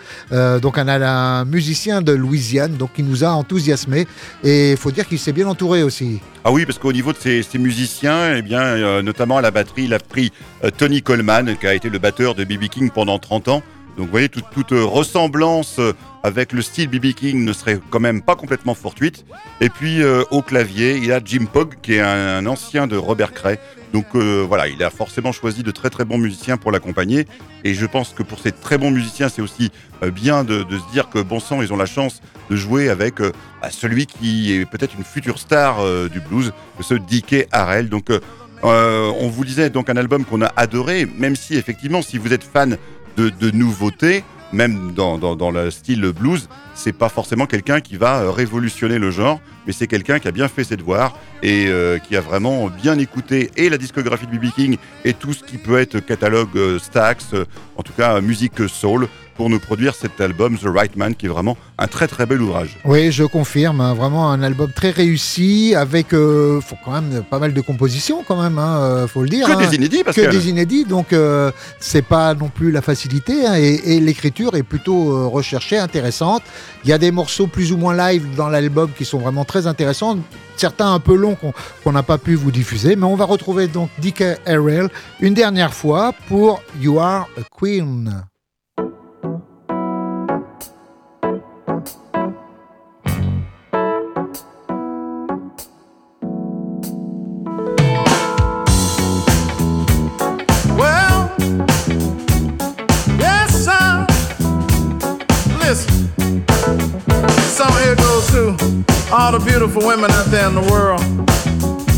Donc, 0.62 0.78
un, 0.78 0.88
un 0.88 1.46
musicien 1.46 2.04
de 2.04 2.12
Louisiane, 2.12 2.74
donc, 2.74 2.94
qui 2.94 3.02
nous 3.02 3.24
a 3.24 3.30
enthousiasmé. 3.30 4.06
Et 4.44 4.72
il 4.72 4.78
faut 4.78 4.92
dire 4.92 5.08
qu'il 5.08 5.18
s'est 5.18 5.34
bien 5.34 5.48
entouré 5.48 5.82
aussi. 5.82 6.20
Ah 6.46 6.52
oui, 6.54 6.66
parce 6.66 6.80
qu'au 6.80 6.94
niveau 6.94 7.12
de 7.12 7.18
ces, 7.18 7.44
musiciens, 7.58 8.36
eh 8.38 8.42
bien, 8.42 8.62
euh, 8.62 9.02
notamment 9.02 9.38
à 9.38 9.42
la 9.42 9.52
batterie, 9.52 9.84
il 9.84 9.94
a 9.94 10.00
pris 10.00 10.32
euh, 10.64 10.70
Tony 10.72 11.02
Coleman, 11.02 11.58
qui 11.58 11.68
a 11.68 11.74
été 11.74 11.90
le 11.90 12.00
batteur 12.00 12.34
de 12.34 12.46
B.B. 12.46 12.70
King 12.70 12.92
pendant 12.92 13.20
30 13.20 13.50
ans. 13.50 13.64
Donc 14.00 14.08
vous 14.08 14.12
voyez, 14.12 14.30
toute, 14.30 14.72
euh, 14.72 14.86
ressemblance 14.86 15.76
euh, 15.78 15.92
avec 16.24 16.54
le 16.54 16.62
style 16.62 16.88
B.B. 16.88 17.08
King 17.08 17.44
ne 17.44 17.52
serait 17.52 17.82
quand 17.90 18.00
même 18.00 18.22
pas 18.22 18.38
complètement 18.38 18.74
fortuite. 18.74 19.26
Et 19.60 19.68
puis 19.68 20.02
euh, 20.02 20.24
au 20.32 20.42
clavier, 20.42 20.96
il 20.96 21.12
a 21.12 21.20
Jim 21.24 21.44
Pogg, 21.52 21.74
qui 21.82 21.96
est 21.96 22.00
un, 22.00 22.46
ancien 22.46 22.88
de 22.88 22.96
Robert 22.96 23.34
Cray. 23.34 23.58
Donc 23.92 24.16
voilà, 24.16 24.68
il 24.68 24.84
a 24.84 24.92
forcément 24.92 25.32
choisi 25.32 25.64
de 25.64 25.72
très 25.72 25.90
très 25.90 26.06
bons 26.06 26.20
musiciens 26.20 26.58
pour 26.58 26.72
l'accompagner. 26.72 27.26
Et 27.64 27.74
je 27.74 27.88
pense 27.88 28.14
que 28.14 28.22
pour 28.22 28.40
ces 28.40 28.52
très 28.52 28.78
bons 28.78 28.92
musiciens, 28.92 29.30
c'est 29.30 29.42
aussi 29.42 29.72
bien 30.14 30.44
de, 30.44 30.60
se 30.62 30.92
dire 30.94 31.10
que 31.10 31.20
bon 31.20 31.40
sang, 31.40 31.64
ils 31.64 31.74
ont 31.74 31.78
la 31.78 31.88
chance 31.88 32.22
de 32.52 32.56
jouer 32.56 32.90
avec 32.90 33.16
bah, 33.18 33.72
celui 33.72 34.06
qui 34.06 34.54
est 34.54 34.66
peut-être 34.66 34.94
une 34.96 35.04
future 35.04 35.40
star 35.40 35.78
du 36.08 36.20
blues, 36.20 36.54
ce 36.82 36.94
DK 36.94 37.48
Harrell. 37.52 37.90
Donc 37.90 38.12
on 38.62 39.28
vous 39.28 39.44
disait 39.44 39.72
donc 39.72 39.90
un 39.90 39.98
album 39.98 40.24
qu'on 40.24 40.44
a 40.44 40.54
adoré, 40.56 41.08
même 41.18 41.36
si 41.36 41.56
effectivement, 41.56 42.04
si 42.04 42.20
vous 42.20 42.32
êtes 42.32 42.44
fan 42.44 42.78
de, 43.18 43.30
de 43.30 43.52
nouveautés, 43.52 44.24
même 44.52 44.94
dans, 44.94 45.52
le 45.52 45.72
style 45.72 46.12
blues, 46.12 46.50
c'est 46.74 46.94
pas 46.94 47.10
forcément 47.10 47.46
quelqu'un 47.46 47.82
qui 47.82 47.98
va 47.98 48.22
euh, 48.22 48.32
révolutionner 48.32 48.98
le 48.98 49.12
genre, 49.12 49.40
mais 49.68 49.74
c'est 49.74 49.88
quelqu'un 49.88 50.20
qui 50.20 50.28
a 50.28 50.32
bien 50.32 50.48
fait 50.48 50.64
ses 50.64 50.78
devoirs 50.78 51.16
et 51.44 51.68
euh, 51.68 52.00
qui 52.00 52.16
a 52.16 52.22
vraiment 52.22 52.68
bien 52.68 52.98
écouté 52.98 53.52
et 53.56 53.70
la 53.70 53.78
discographie 53.78 54.28
de 54.28 54.36
B.B. 54.36 54.52
King 54.56 54.78
et 55.06 55.14
tout 55.14 55.34
ce 55.34 55.44
qui 55.44 55.58
peut 55.58 55.78
être 55.78 56.00
catalogue 56.00 56.50
euh, 56.56 56.80
Stax, 56.80 57.34
euh, 57.34 57.46
en 57.78 57.84
tout 57.84 57.94
cas 57.94 58.20
musique 58.22 58.68
soul, 58.68 59.08
pour 59.40 59.50
nous 59.50 59.62
produire 59.62 59.96
cet 59.96 60.20
album 60.20 60.58
The 60.58 60.66
Right 60.66 60.98
Man, 60.98 61.16
qui 61.16 61.28
est 61.28 61.30
vraiment 61.30 61.56
un 61.78 61.88
très 61.88 62.08
très 62.10 62.26
bel 62.26 62.42
ouvrage. 62.42 62.78
Oui, 62.84 63.10
je 63.10 63.24
confirme, 63.24 63.80
hein, 63.80 63.94
vraiment 63.94 64.30
un 64.34 64.44
album 64.44 64.70
très 64.76 64.90
réussi 64.90 65.76
avec 65.78 66.12
euh, 66.12 66.60
faut 66.60 66.76
quand 66.84 66.92
même 66.92 67.24
pas 67.24 67.40
mal 67.40 67.54
de 67.54 67.62
compositions 67.62 68.22
quand 68.28 68.42
même, 68.44 68.60
hein, 68.60 68.80
euh, 68.82 69.08
faut 69.08 69.22
le 69.22 69.30
dire. 69.30 69.48
Que 69.48 69.54
hein. 69.54 69.66
des 69.66 69.78
inédits, 69.78 70.04
parce 70.04 70.18
que 70.18 70.24
que 70.24 70.30
des 70.30 70.50
inédits, 70.50 70.84
donc 70.84 71.14
euh, 71.14 71.54
c'est 71.80 72.02
pas 72.02 72.34
non 72.34 72.50
plus 72.50 72.70
la 72.70 72.82
facilité 72.82 73.46
et, 73.56 73.96
et 73.96 74.02
l'écriture 74.02 74.58
est 74.58 74.64
plutôt 74.64 75.14
euh, 75.14 75.28
recherchée, 75.28 75.78
intéressante. 75.78 76.44
Il 76.84 76.90
y 76.90 76.94
a 76.94 76.98
des 76.98 77.12
morceaux 77.12 77.48
plus 77.48 77.72
ou 77.72 77.78
moins 77.78 77.96
live 77.96 78.36
dans 78.36 78.50
l'album 78.50 78.90
qui 78.92 79.06
sont 79.06 79.20
vraiment 79.20 79.46
très 79.46 79.68
intéressants, 79.68 80.18
certains 80.58 80.94
un 80.94 81.00
peu 81.00 81.16
longs 81.16 81.36
qu'on 81.36 81.54
qu'on 81.86 81.94
n'a 81.94 82.04
pas 82.04 82.18
pu 82.18 82.36
vous 82.36 82.52
diffuser, 82.52 82.98
mais 82.98 83.06
on 83.06 83.16
va 83.16 83.24
retrouver 83.24 83.70
donc 83.70 83.90
Dick 84.00 84.22
Harrell 84.46 84.90
une 85.22 85.34
dernière 85.34 85.74
fois 85.74 86.12
pour 86.28 86.62
You 86.82 87.00
Are 87.00 87.30
a 87.38 87.44
Queen. 87.58 88.26
All 109.12 109.32
the 109.32 109.42
beautiful 109.46 109.86
women 109.86 110.12
out 110.12 110.26
there 110.28 110.48
in 110.48 110.56
the 110.56 110.68
world, 110.72 111.02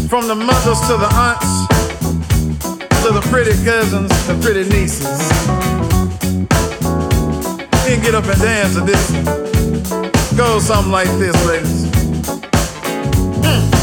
from 0.09 0.27
the 0.27 0.35
mothers 0.35 0.79
to 0.87 0.97
the 0.97 1.09
aunts, 1.13 1.67
to 3.03 3.11
the 3.11 3.21
pretty 3.29 3.51
cousins, 3.63 4.09
the 4.27 4.37
pretty 4.41 4.69
nieces. 4.69 5.19
Can 7.85 8.01
get 8.01 8.15
up 8.15 8.25
and 8.25 8.41
dance 8.41 8.75
to 8.75 8.81
this. 8.81 9.11
Goes 10.37 10.65
something 10.65 10.91
like 10.91 11.09
this, 11.19 11.35
ladies. 11.45 11.89
Hmm. 13.43 13.80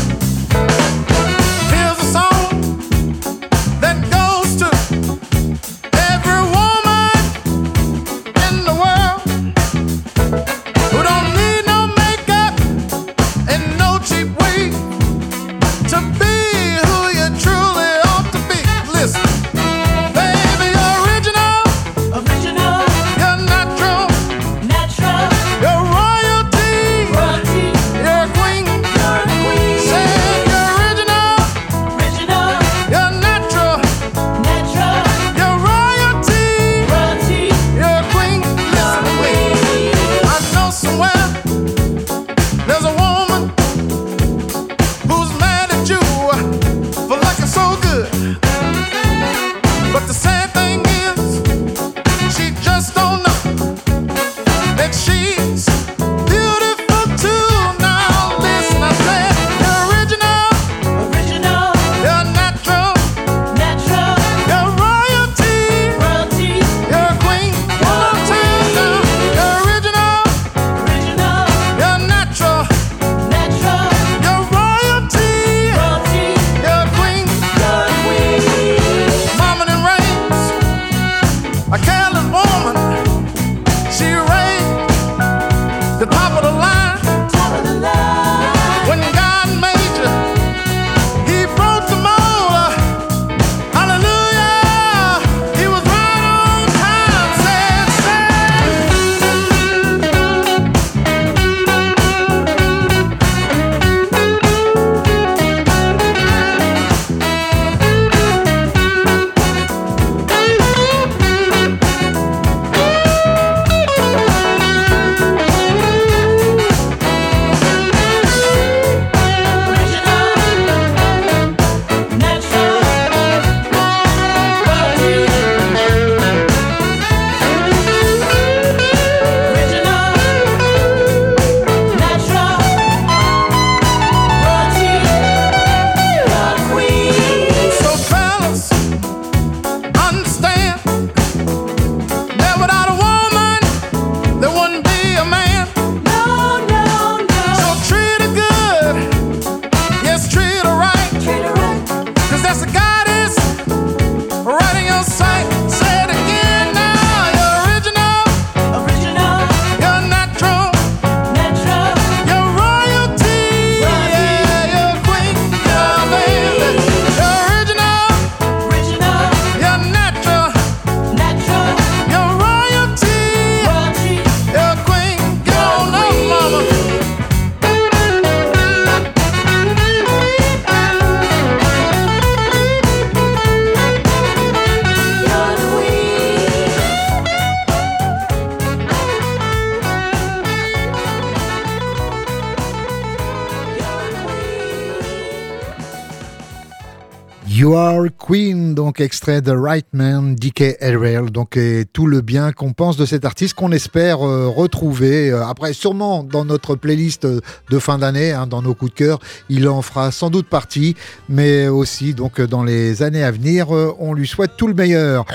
Extrait 199.01 199.41
de 199.41 199.53
Right 199.53 199.87
Man, 199.93 200.35
DK 200.35 200.77
Ariel, 200.81 201.31
donc 201.31 201.59
tout 201.93 202.07
le 202.07 202.21
bien 202.21 202.53
qu'on 202.53 202.73
pense 202.73 202.97
de 202.97 203.07
cet 203.07 203.25
artiste 203.25 203.55
qu'on 203.55 203.73
espère 203.73 204.27
euh, 204.27 204.49
retrouver 204.49 205.31
euh, 205.31 205.45
après 205.45 205.73
sûrement 205.73 206.23
dans 206.23 206.45
notre 206.45 206.77
playlist 206.77 207.27
de 207.27 207.79
fin 207.79 207.99
d'année, 207.99 208.33
hein, 208.33 208.47
dans 208.47 208.63
nos 208.63 208.75
coups 208.75 208.93
de 208.93 208.97
cœur, 208.97 209.19
il 209.49 209.69
en 209.69 209.83
fera 209.83 210.11
sans 210.11 210.31
doute 210.31 210.49
partie, 210.49 210.97
mais 211.29 211.69
aussi 211.69 212.15
donc 212.15 212.41
dans 212.41 212.65
les 212.65 213.03
années 213.03 213.23
à 213.23 213.31
venir, 213.31 213.75
euh, 213.75 213.95
on 213.99 214.15
lui 214.15 214.27
souhaite 214.27 214.53
tout 214.57 214.69
le 214.69 214.75
meilleur. 214.75 215.27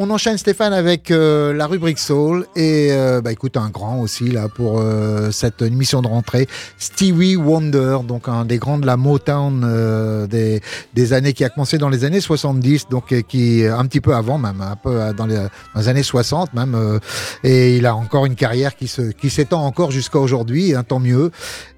On 0.00 0.10
enchaîne 0.10 0.38
Stéphane 0.38 0.72
avec 0.72 1.10
euh, 1.10 1.52
la 1.52 1.66
rubrique 1.66 1.98
Soul. 1.98 2.46
Et 2.54 2.90
euh, 2.92 3.20
bah, 3.20 3.32
écoute 3.32 3.56
un 3.56 3.68
grand 3.68 4.00
aussi 4.00 4.30
là 4.30 4.48
pour 4.48 4.78
euh, 4.78 5.32
cette 5.32 5.60
émission 5.60 6.02
de 6.02 6.06
rentrée. 6.06 6.46
Stevie 6.78 7.34
Wonder 7.34 7.98
donc 8.06 8.28
un 8.28 8.44
des 8.44 8.58
grands 8.58 8.78
de 8.78 8.86
la 8.86 8.96
Motown 8.96 9.62
euh, 9.64 10.28
des, 10.28 10.60
des 10.94 11.12
années 11.12 11.32
qui 11.32 11.44
a 11.44 11.48
commencé 11.48 11.78
dans 11.78 11.88
les 11.88 12.04
années 12.04 12.20
70 12.20 12.88
donc 12.88 13.10
et 13.10 13.24
qui 13.24 13.64
un 13.66 13.84
petit 13.86 14.00
peu 14.00 14.14
avant 14.14 14.38
même 14.38 14.60
un 14.60 14.76
peu 14.76 15.00
euh, 15.00 15.12
dans 15.12 15.26
les, 15.26 15.34
dans 15.34 15.80
les 15.80 15.88
années 15.88 16.04
60 16.04 16.54
même 16.54 16.76
euh, 16.76 17.00
et 17.42 17.76
il 17.76 17.86
a 17.86 17.96
encore 17.96 18.26
une 18.26 18.36
carrière 18.36 18.76
qui 18.76 18.86
se 18.86 19.02
qui 19.02 19.30
s'étend 19.30 19.64
encore 19.64 19.90
jusqu'à 19.90 20.20
aujourd'hui 20.20 20.74
hein, 20.74 20.84
tant 20.84 21.00
mieux. 21.00 21.32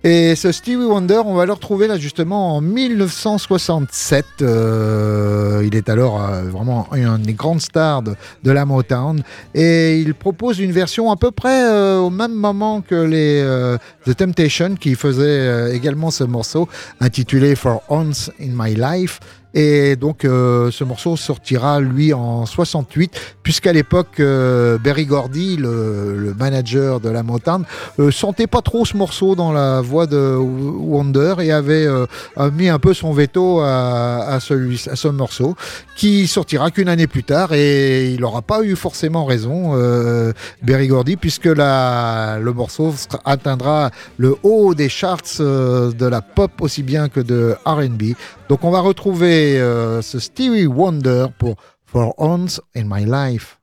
Et 0.05 0.35
ce 0.35 0.53
Stevie 0.53 0.85
Wonder 0.85 1.23
on 1.25 1.35
va 1.35 1.47
le 1.47 1.53
retrouver 1.53 1.87
là 1.87 1.99
justement 1.99 2.57
en 2.57 2.61
1967 2.61 4.27
euh, 4.43 5.63
il 5.65 5.75
est 5.75 5.89
alors 5.89 6.21
vraiment 6.51 6.87
une 6.95 7.23
des 7.23 7.35
grandes 7.35 7.61
stars 7.61 8.03
de 8.43 8.51
la 8.51 8.65
Motown. 8.65 9.23
Et 9.55 9.99
il 9.99 10.15
propose 10.15 10.59
une 10.59 10.73
version 10.73 11.11
à 11.11 11.17
peu 11.17 11.31
près 11.31 11.65
euh, 11.65 11.99
au 11.99 12.11
même 12.11 12.35
moment 12.35 12.81
que 12.81 12.95
les 12.95 13.41
euh, 13.43 13.77
The 14.07 14.17
Temptation 14.17 14.75
qui 14.77 14.95
faisaient 14.95 15.23
euh, 15.23 15.75
également 15.75 16.11
ce 16.11 16.25
morceau 16.25 16.69
intitulé 17.01 17.55
For 17.55 17.83
Once 17.89 18.31
in 18.41 18.51
My 18.53 18.75
Life 18.75 19.21
et 19.55 19.97
donc 19.97 20.25
euh, 20.25 20.71
ce 20.71 20.85
morceau 20.85 21.17
sortira 21.17 21.81
lui 21.81 22.13
en 22.13 22.47
68 22.47 23.37
puisqu'à 23.43 23.73
l'époque 23.73 24.21
euh, 24.21 24.79
Berry 24.79 25.07
Gordy 25.07 25.57
le, 25.57 26.35
manager 26.39 27.01
de 27.01 27.09
la 27.09 27.23
Motown 27.23 27.65
euh, 27.99 28.11
sentait 28.11 28.47
pas 28.47 28.63
trop 28.63 28.85
ce 28.85 28.97
morceau 28.97 29.35
dans 29.35 29.53
la 29.53 29.81
voix 29.81 30.07
de 30.07 30.37
Wonder 30.37 31.35
et 31.41 31.53
avait 31.53 31.87
euh, 31.87 32.07
mis 32.53 32.69
un 32.69 32.79
peu 32.79 32.95
son 32.95 33.13
veto 33.13 33.61
à, 33.61 34.39
ce 34.41 35.09
morceau 35.09 35.57
qui 35.97 36.27
sortira 36.27 36.71
qu'une 36.71 36.89
année 36.89 37.07
plus 37.07 37.25
tard 37.25 37.53
et 37.53 38.11
il 38.13 38.21
n'aura 38.21 38.43
pas 38.43 38.63
eu 38.63 38.77
forcément 38.77 39.25
raison 39.25 39.73
euh, 39.75 40.33
Berry 40.63 40.89
Gordy 40.89 41.17
puisque 41.17 41.47
la, 41.47 42.39
le 42.41 42.53
morceau 42.53 42.95
atteindra 43.25 43.91
le 44.17 44.37
haut 44.43 44.75
des 44.75 44.89
charts 44.89 45.41
euh, 45.41 45.93
de 45.93 46.07
la 46.07 46.23
pop 46.23 46.53
aussi 46.61 46.83
bien 46.83 47.09
que 47.09 47.21
de 47.21 47.55
R&B 47.65 48.15
donc 48.51 48.65
on 48.65 48.73
va 48.73 48.81
retrouver 48.81 49.61
euh, 49.61 50.03
ce 50.03 50.19
Stevie 50.19 50.67
Wonder 50.67 51.27
pour 51.39 51.55
For 51.87 52.13
Once 52.19 52.61
in 52.75 52.83
My 52.85 53.05
Life 53.05 53.60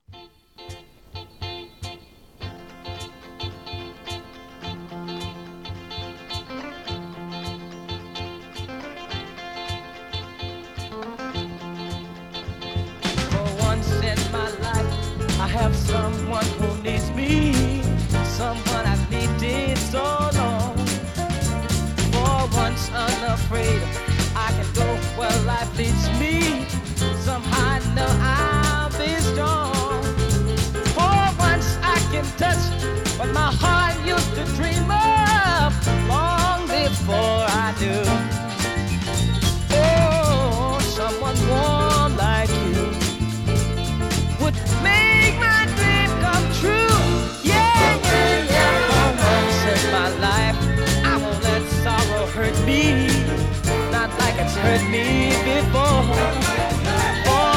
me 54.89 55.29
before. 55.43 56.03
For 57.27 57.51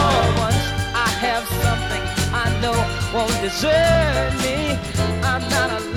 once, 0.45 0.67
I 0.95 1.09
have 1.25 1.47
something 1.65 2.03
I 2.35 2.47
know 2.61 2.79
won't 3.15 3.37
desert 3.43 4.33
me. 4.43 4.79
I'm 5.23 5.43
not 5.49 5.71
alone 5.71 5.90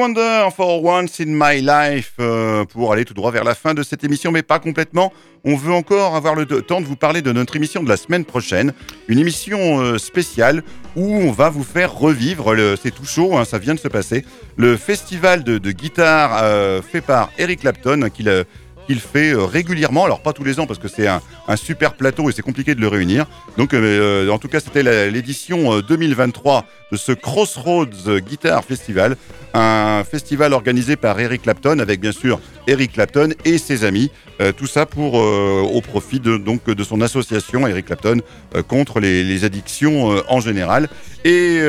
Wonder 0.00 0.48
for 0.56 0.82
Once 0.82 1.20
in 1.20 1.26
My 1.26 1.60
Life 1.60 2.14
euh, 2.20 2.64
pour 2.64 2.90
aller 2.90 3.04
tout 3.04 3.12
droit 3.12 3.30
vers 3.30 3.44
la 3.44 3.54
fin 3.54 3.74
de 3.74 3.82
cette 3.82 4.02
émission, 4.02 4.32
mais 4.32 4.40
pas 4.42 4.58
complètement. 4.58 5.12
On 5.44 5.56
veut 5.56 5.74
encore 5.74 6.16
avoir 6.16 6.34
le 6.34 6.46
temps 6.46 6.80
de 6.80 6.86
vous 6.86 6.96
parler 6.96 7.20
de 7.20 7.32
notre 7.32 7.54
émission 7.56 7.82
de 7.82 7.88
la 7.90 7.98
semaine 7.98 8.24
prochaine, 8.24 8.72
une 9.08 9.18
émission 9.18 9.78
euh, 9.78 9.98
spéciale 9.98 10.62
où 10.96 11.16
on 11.16 11.32
va 11.32 11.50
vous 11.50 11.64
faire 11.64 11.92
revivre, 11.92 12.54
c'est 12.82 12.94
tout 12.94 13.04
chaud, 13.04 13.36
hein, 13.36 13.44
ça 13.44 13.58
vient 13.58 13.74
de 13.74 13.78
se 13.78 13.88
passer, 13.88 14.24
le 14.56 14.78
festival 14.78 15.44
de, 15.44 15.58
guitare 15.70 16.40
euh, 16.44 16.80
fait 16.80 17.02
par 17.02 17.30
Eric 17.36 17.60
Clapton, 17.60 18.00
hein, 18.00 18.08
qu'il 18.08 18.46
qu'il 18.90 18.98
fait 18.98 19.32
euh, 19.32 19.44
régulièrement, 19.44 20.04
alors 20.04 20.20
pas 20.20 20.32
tous 20.32 20.42
les 20.42 20.58
ans 20.58 20.66
parce 20.66 20.80
que 20.80 20.88
c'est 20.88 21.06
un, 21.06 21.20
super 21.54 21.94
plateau 21.94 22.28
et 22.28 22.32
c'est 22.32 22.42
compliqué 22.42 22.74
de 22.74 22.80
le 22.80 22.88
réunir. 22.88 23.26
Donc 23.56 23.72
euh, 23.72 24.26
euh, 24.26 24.30
en 24.30 24.38
tout 24.38 24.48
cas 24.48 24.58
c'était 24.58 24.82
l'édition 25.12 25.74
euh, 25.74 25.82
2023 25.82 26.64
de 26.90 26.96
ce 26.96 27.12
Crossroads 27.12 28.18
Guitar 28.18 28.64
Festival, 28.64 29.16
un 29.54 30.02
festival 30.02 30.52
organisé 30.52 30.96
par 30.96 31.20
Eric 31.20 31.42
Clapton 31.42 31.78
avec 31.78 32.00
bien 32.00 32.10
sûr 32.10 32.40
Eric 32.66 32.94
Clapton 32.94 33.30
et 33.44 33.58
ses 33.58 33.84
amis. 33.84 34.10
Tout 34.56 34.66
ça 34.66 34.86
pour 34.86 35.14
au 35.14 35.80
profit 35.82 36.18
de 36.18 36.38
donc 36.38 36.64
de 36.64 36.82
son 36.82 37.02
association 37.02 37.66
Eric 37.66 37.86
Clapton 37.86 38.22
contre 38.68 38.98
les, 38.98 39.22
les 39.22 39.44
addictions 39.44 40.22
en 40.28 40.40
général. 40.40 40.88
Et 41.24 41.60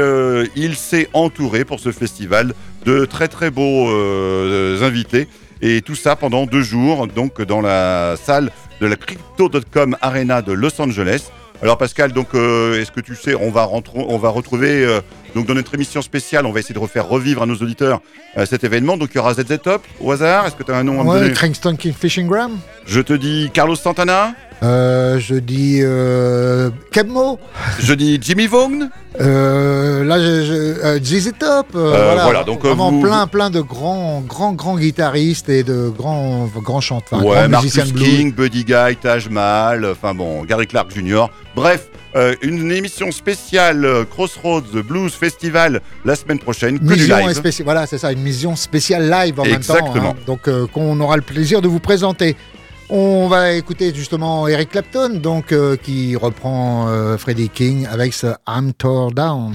il 0.55 0.75
s'est 0.75 1.09
entouré 1.13 1.65
pour 1.65 1.81
ce 1.81 1.91
festival 1.91 2.53
de 2.85 3.05
très 3.05 3.27
très 3.27 3.51
beaux 3.51 3.89
invités. 4.81 5.27
Et 5.61 5.81
tout 5.81 5.95
ça 5.95 6.15
pendant 6.15 6.45
deux 6.45 6.63
jours, 6.63 7.07
donc 7.07 7.41
dans 7.41 7.61
la 7.61 8.15
salle 8.21 8.51
de 8.79 8.87
la 8.87 8.95
Crypto.com 8.95 9.95
Arena 10.01 10.41
de 10.41 10.53
Los 10.53 10.81
Angeles. 10.81 11.29
Alors 11.61 11.77
Pascal, 11.77 12.11
donc 12.11 12.33
euh, 12.33 12.81
est-ce 12.81 12.91
que 12.91 13.01
tu 13.01 13.15
sais, 13.15 13.35
on 13.35 13.51
va, 13.51 13.65
retrouver 13.65 14.83
euh, 14.83 15.01
donc 15.35 15.45
dans 15.47 15.53
notre 15.53 15.73
émission 15.75 16.01
spéciale, 16.01 16.45
on 16.45 16.51
va 16.51 16.59
essayer 16.59 16.73
de 16.75 16.79
refaire 16.79 17.07
revivre 17.07 17.41
à 17.43 17.45
nos 17.45 17.55
auditeurs 17.55 18.01
euh, 18.37 18.45
cet 18.45 18.63
événement. 18.63 18.97
Donc 18.97 19.09
il 19.13 19.17
y 19.17 19.19
aura 19.19 19.33
ZZ 19.33 19.59
Top 19.63 19.83
au 19.99 20.11
hasard. 20.11 20.45
Est-ce 20.47 20.55
que 20.55 20.63
tu 20.63 20.71
as 20.71 20.77
un 20.77 20.83
nom 20.83 20.99
à 21.01 21.03
me 21.03 21.09
donner? 21.19 21.77
King 21.77 21.93
Fishing 21.93 22.27
Graham. 22.27 22.57
Je 22.85 22.99
te 23.01 23.13
dis 23.13 23.49
Carlos 23.53 23.75
Santana. 23.75 24.33
Euh, 24.63 25.17
je 25.19 25.33
dis 25.35 25.79
euh, 25.81 26.69
Kebmo. 26.91 27.39
Je 27.79 27.93
dis 27.95 28.19
Jimmy 28.21 28.45
Vaughan. 28.45 28.89
Euh, 29.19 30.03
là, 30.03 30.19
je, 30.19 30.45
je, 30.45 30.53
euh, 30.85 30.99
ZZ 31.03 31.31
Top. 31.39 31.67
euh, 31.75 31.93
Euh, 31.95 32.05
voilà, 32.05 32.23
voilà, 32.25 32.43
donc, 32.43 32.61
vraiment 32.63 32.91
vous- 32.91 33.01
plein, 33.01 33.25
plein 33.25 33.49
de 33.49 33.59
grands, 33.59 34.21
grands, 34.21 34.53
grands 34.53 34.77
guitaristes 34.77 35.49
et 35.49 35.63
de 35.63 35.89
grands, 35.89 36.47
grands 36.57 36.79
chanteurs, 36.79 37.25
ouais, 37.25 37.47
Marcus. 37.47 37.73
King, 37.93 38.33
Buddy 38.33 38.63
Guy, 38.63 38.95
Taj 39.01 39.29
Mahal, 39.29 39.83
enfin 39.85 40.13
bon, 40.13 40.43
Gary 40.45 40.67
Clark 40.67 40.91
Jr. 40.95 41.25
Bref, 41.55 41.87
euh, 42.15 42.35
une 42.41 42.71
émission 42.71 43.11
spéciale 43.11 43.85
euh, 43.85 44.05
Crossroads 44.05 44.81
Blues 44.85 45.13
Festival 45.13 45.81
la 46.03 46.15
semaine 46.15 46.39
prochaine, 46.39 46.79
que 46.79 46.83
du 46.83 47.07
live. 47.07 47.63
voilà, 47.63 47.85
c'est 47.87 47.97
ça, 47.97 48.11
une 48.11 48.21
mission 48.21 48.55
spéciale 48.55 49.09
live 49.09 49.39
en 49.39 49.45
même 49.45 49.61
temps. 49.63 49.95
hein, 49.95 50.13
donc, 50.25 50.47
euh, 50.47 50.67
qu'on 50.67 50.99
aura 50.99 51.15
le 51.15 51.21
plaisir 51.21 51.61
de 51.61 51.67
vous 51.67 51.79
présenter. 51.79 52.35
On 52.89 53.29
va 53.29 53.53
écouter 53.53 53.93
justement 53.95 54.47
Eric 54.49 54.71
Clapton, 54.71 55.19
donc 55.21 55.53
euh, 55.53 55.77
qui 55.77 56.17
reprend 56.17 56.87
Freddie 57.17 57.49
King 57.49 57.87
avec 57.89 58.13
ce 58.13 58.27
I'm 58.47 58.73
Tore 58.73 59.13
Down. 59.13 59.53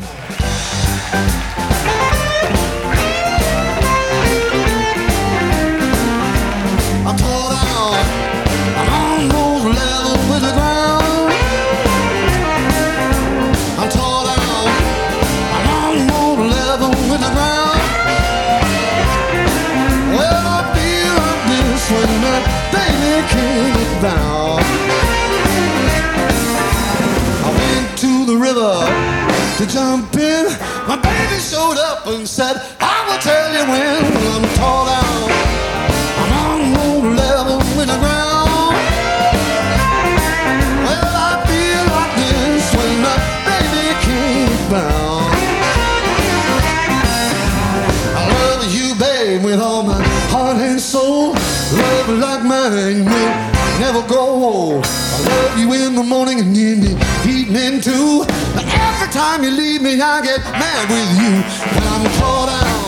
Grow 54.06 54.26
old. 54.26 54.84
I 54.84 55.18
love 55.28 55.58
you 55.58 55.72
in 55.72 55.94
the 55.94 56.02
morning 56.02 56.40
and 56.40 56.56
in 56.56 56.80
the 56.80 56.92
evening 57.26 57.80
too. 57.80 58.24
But 58.54 58.64
every 58.66 59.12
time 59.12 59.42
you 59.42 59.50
leave 59.50 59.82
me, 59.82 60.00
I 60.00 60.22
get 60.22 60.40
mad 60.52 60.88
with 60.90 61.10
you. 61.20 61.32
When 61.74 61.84
I'm 61.94 62.04
down, 62.14 62.86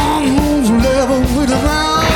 I'm 0.00 0.38
on 0.38 0.62
the 0.64 0.88
level 0.88 1.20
with 1.20 1.50
the 1.50 1.60
ground. 1.60 2.08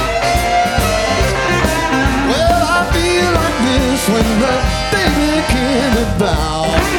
Well, 2.30 2.62
I 2.76 2.80
feel 2.94 3.30
like 3.40 3.58
this 3.68 4.00
when 4.08 4.28
the 4.40 4.54
baby 4.92 5.32
came 5.52 5.96
about. 6.16 6.91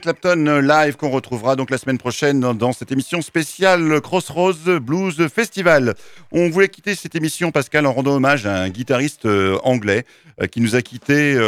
Clapton 0.00 0.46
euh, 0.46 0.60
live 0.60 0.96
qu'on 0.96 1.10
retrouvera 1.10 1.56
donc 1.56 1.70
la 1.70 1.78
semaine 1.78 1.98
prochaine 1.98 2.40
dans, 2.40 2.72
cette 2.72 2.92
émission 2.92 3.22
spéciale 3.22 4.00
Crossroads 4.00 4.80
Blues 4.80 5.28
Festival. 5.28 5.94
On 6.32 6.50
voulait 6.50 6.68
quitter 6.68 6.94
cette 6.94 7.14
émission, 7.14 7.50
Pascal, 7.50 7.86
en 7.86 7.92
rendant 7.92 8.14
hommage 8.14 8.46
à 8.46 8.62
un 8.62 8.68
guitariste 8.68 9.26
euh, 9.26 9.58
anglais 9.64 10.04
euh, 10.40 10.46
qui 10.46 10.60
nous 10.60 10.74
a 10.74 10.82
quittés 10.82 11.38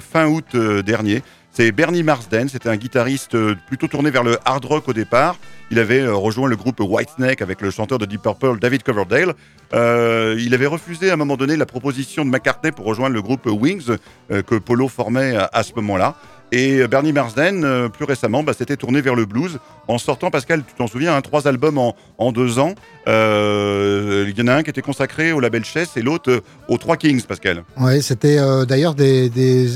fin 0.00 0.26
août 0.26 0.56
dernier. 0.56 1.22
C'est 1.52 1.72
Bernie 1.72 2.02
Marsden, 2.02 2.48
c'était 2.48 2.68
un 2.68 2.76
guitariste 2.76 3.36
plutôt 3.66 3.88
tourné 3.88 4.10
vers 4.10 4.22
le 4.22 4.38
hard 4.44 4.64
rock 4.64 4.88
au 4.88 4.92
départ. 4.92 5.36
Il 5.70 5.78
avait 5.78 6.06
rejoint 6.06 6.48
le 6.48 6.56
groupe 6.56 6.80
Whitesnake 6.80 7.42
avec 7.42 7.60
le 7.60 7.70
chanteur 7.70 7.98
de 7.98 8.06
Deep 8.06 8.22
Purple, 8.22 8.58
David 8.60 8.84
Coverdale. 8.84 9.34
Il 9.72 10.54
avait 10.54 10.66
refusé 10.66 11.10
à 11.10 11.14
un 11.14 11.16
moment 11.16 11.36
donné 11.36 11.56
la 11.56 11.66
proposition 11.66 12.24
de 12.24 12.30
McCartney 12.30 12.70
pour 12.70 12.86
rejoindre 12.86 13.14
le 13.14 13.22
groupe 13.22 13.46
Wings 13.46 13.96
que 14.28 14.58
Polo 14.58 14.88
formait 14.88 15.36
à 15.36 15.62
ce 15.64 15.74
moment-là. 15.74 16.16
Et 16.52 16.78
euh, 16.78 16.88
Bernie 16.88 17.12
Marsden, 17.12 17.64
euh, 17.64 17.88
plus 17.88 18.04
récemment, 18.04 18.42
bah, 18.42 18.52
s'était 18.52 18.76
tourné 18.76 19.00
vers 19.00 19.14
le 19.14 19.24
blues 19.24 19.58
en 19.86 19.98
sortant, 19.98 20.30
Pascal, 20.30 20.62
tu 20.66 20.74
t'en 20.74 20.86
souviens, 20.86 21.16
hein, 21.16 21.20
trois 21.20 21.48
albums 21.48 21.78
en, 21.78 22.32
deux 22.32 22.58
ans. 22.58 22.74
Euh, 23.08 24.26
il 24.28 24.38
y 24.38 24.42
en 24.42 24.46
a 24.46 24.54
un 24.54 24.62
qui 24.62 24.70
était 24.70 24.82
consacré 24.82 25.32
au 25.32 25.40
label 25.40 25.64
Chess 25.64 25.96
et 25.96 26.02
l'autre 26.02 26.42
aux 26.68 26.78
Trois 26.78 26.96
Kings, 26.96 27.22
Pascal. 27.22 27.64
Ouais, 27.76 28.00
c'était 28.00 28.38
d'ailleurs 28.66 28.94
des, 28.94 29.28
des, 29.28 29.68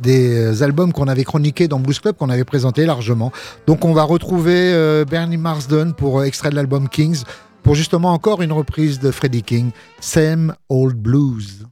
des, 0.00 0.62
albums 0.62 0.92
qu'on 0.92 1.08
avait 1.08 1.24
chroniqués 1.24 1.66
dans 1.66 1.80
Blues 1.80 1.98
Club, 1.98 2.16
qu'on 2.16 2.30
avait 2.30 2.44
présenté 2.44 2.86
largement. 2.86 3.32
Donc 3.66 3.84
on 3.84 3.92
va 3.92 4.04
retrouver 4.04 5.04
Bernie 5.10 5.38
Marsden 5.38 5.92
pour 5.94 6.22
extrait 6.22 6.50
de 6.50 6.54
l'album 6.54 6.88
Kings, 6.88 7.24
pour 7.64 7.74
justement 7.74 8.12
encore 8.12 8.42
une 8.42 8.52
reprise 8.52 9.00
de 9.00 9.10
Freddie 9.10 9.42
King, 9.42 9.70
Same 10.00 10.54
Old 10.68 10.96
Blues. 10.96 11.64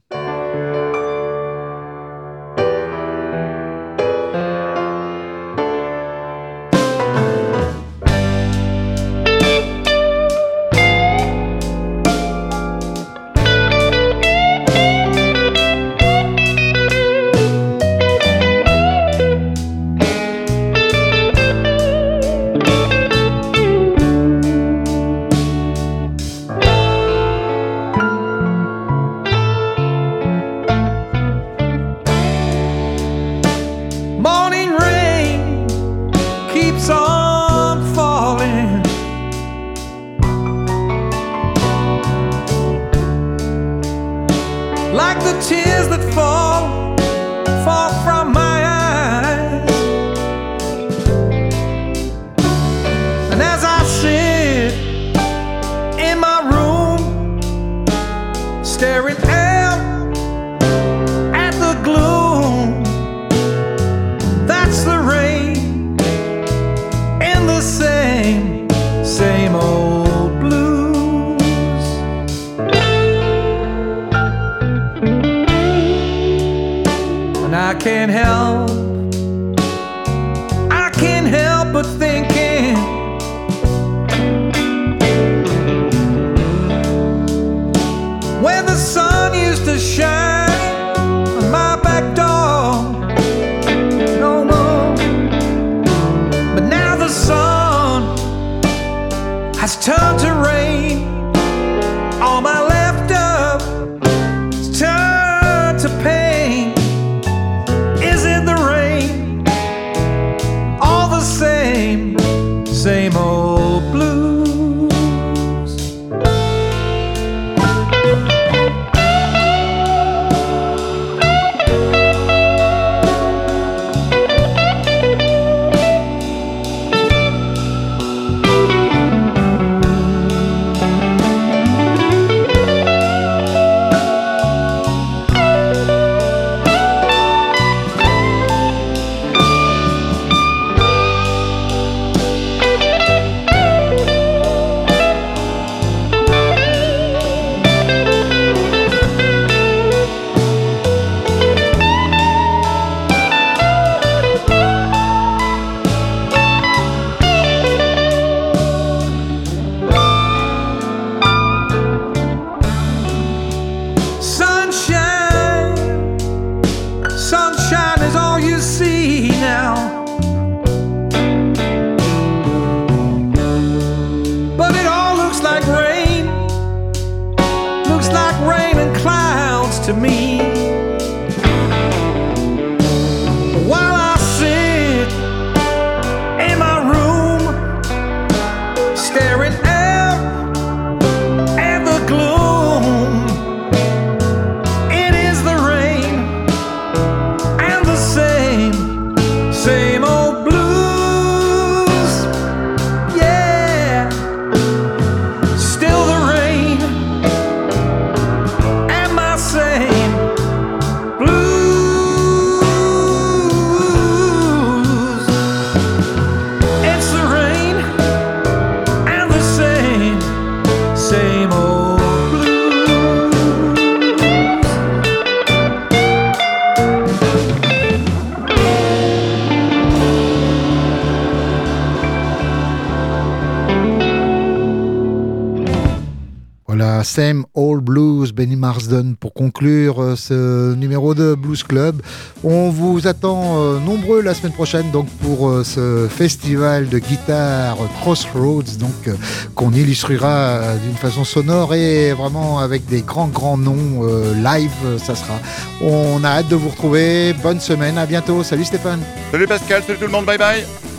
Euh, 239.67 240.15
ce 240.15 240.73
numéro 240.75 241.13
de 241.13 241.35
Blues 241.35 241.63
Club. 241.63 242.01
On 242.43 242.69
vous 242.69 243.07
attend 243.07 243.59
euh, 243.59 243.79
nombreux 243.79 244.21
la 244.21 244.33
semaine 244.33 244.53
prochaine 244.53 244.91
donc 244.91 245.07
pour 245.21 245.49
euh, 245.49 245.63
ce 245.63 246.07
festival 246.09 246.87
de 246.87 246.99
guitare 246.99 247.77
Crossroads 248.01 248.77
donc 248.79 249.09
qu'on 249.55 249.71
illustrera 249.71 250.59
d'une 250.83 250.95
façon 250.95 251.23
sonore 251.23 251.73
et 251.73 252.13
vraiment 252.13 252.59
avec 252.59 252.85
des 252.85 253.01
grands 253.01 253.27
grands 253.27 253.57
noms 253.57 254.05
live 254.35 254.71
ça 254.97 255.15
sera. 255.15 255.39
On 255.81 256.23
a 256.23 256.29
hâte 256.29 256.47
de 256.47 256.55
vous 256.55 256.69
retrouver. 256.69 257.33
Bonne 257.41 257.59
semaine, 257.59 257.97
à 257.97 258.05
bientôt. 258.05 258.43
Salut 258.43 258.65
Stéphane. 258.65 259.01
Salut 259.31 259.47
Pascal, 259.47 259.83
salut 259.85 259.99
tout 259.99 260.05
le 260.05 260.11
monde, 260.11 260.25
bye 260.25 260.37
bye 260.37 260.98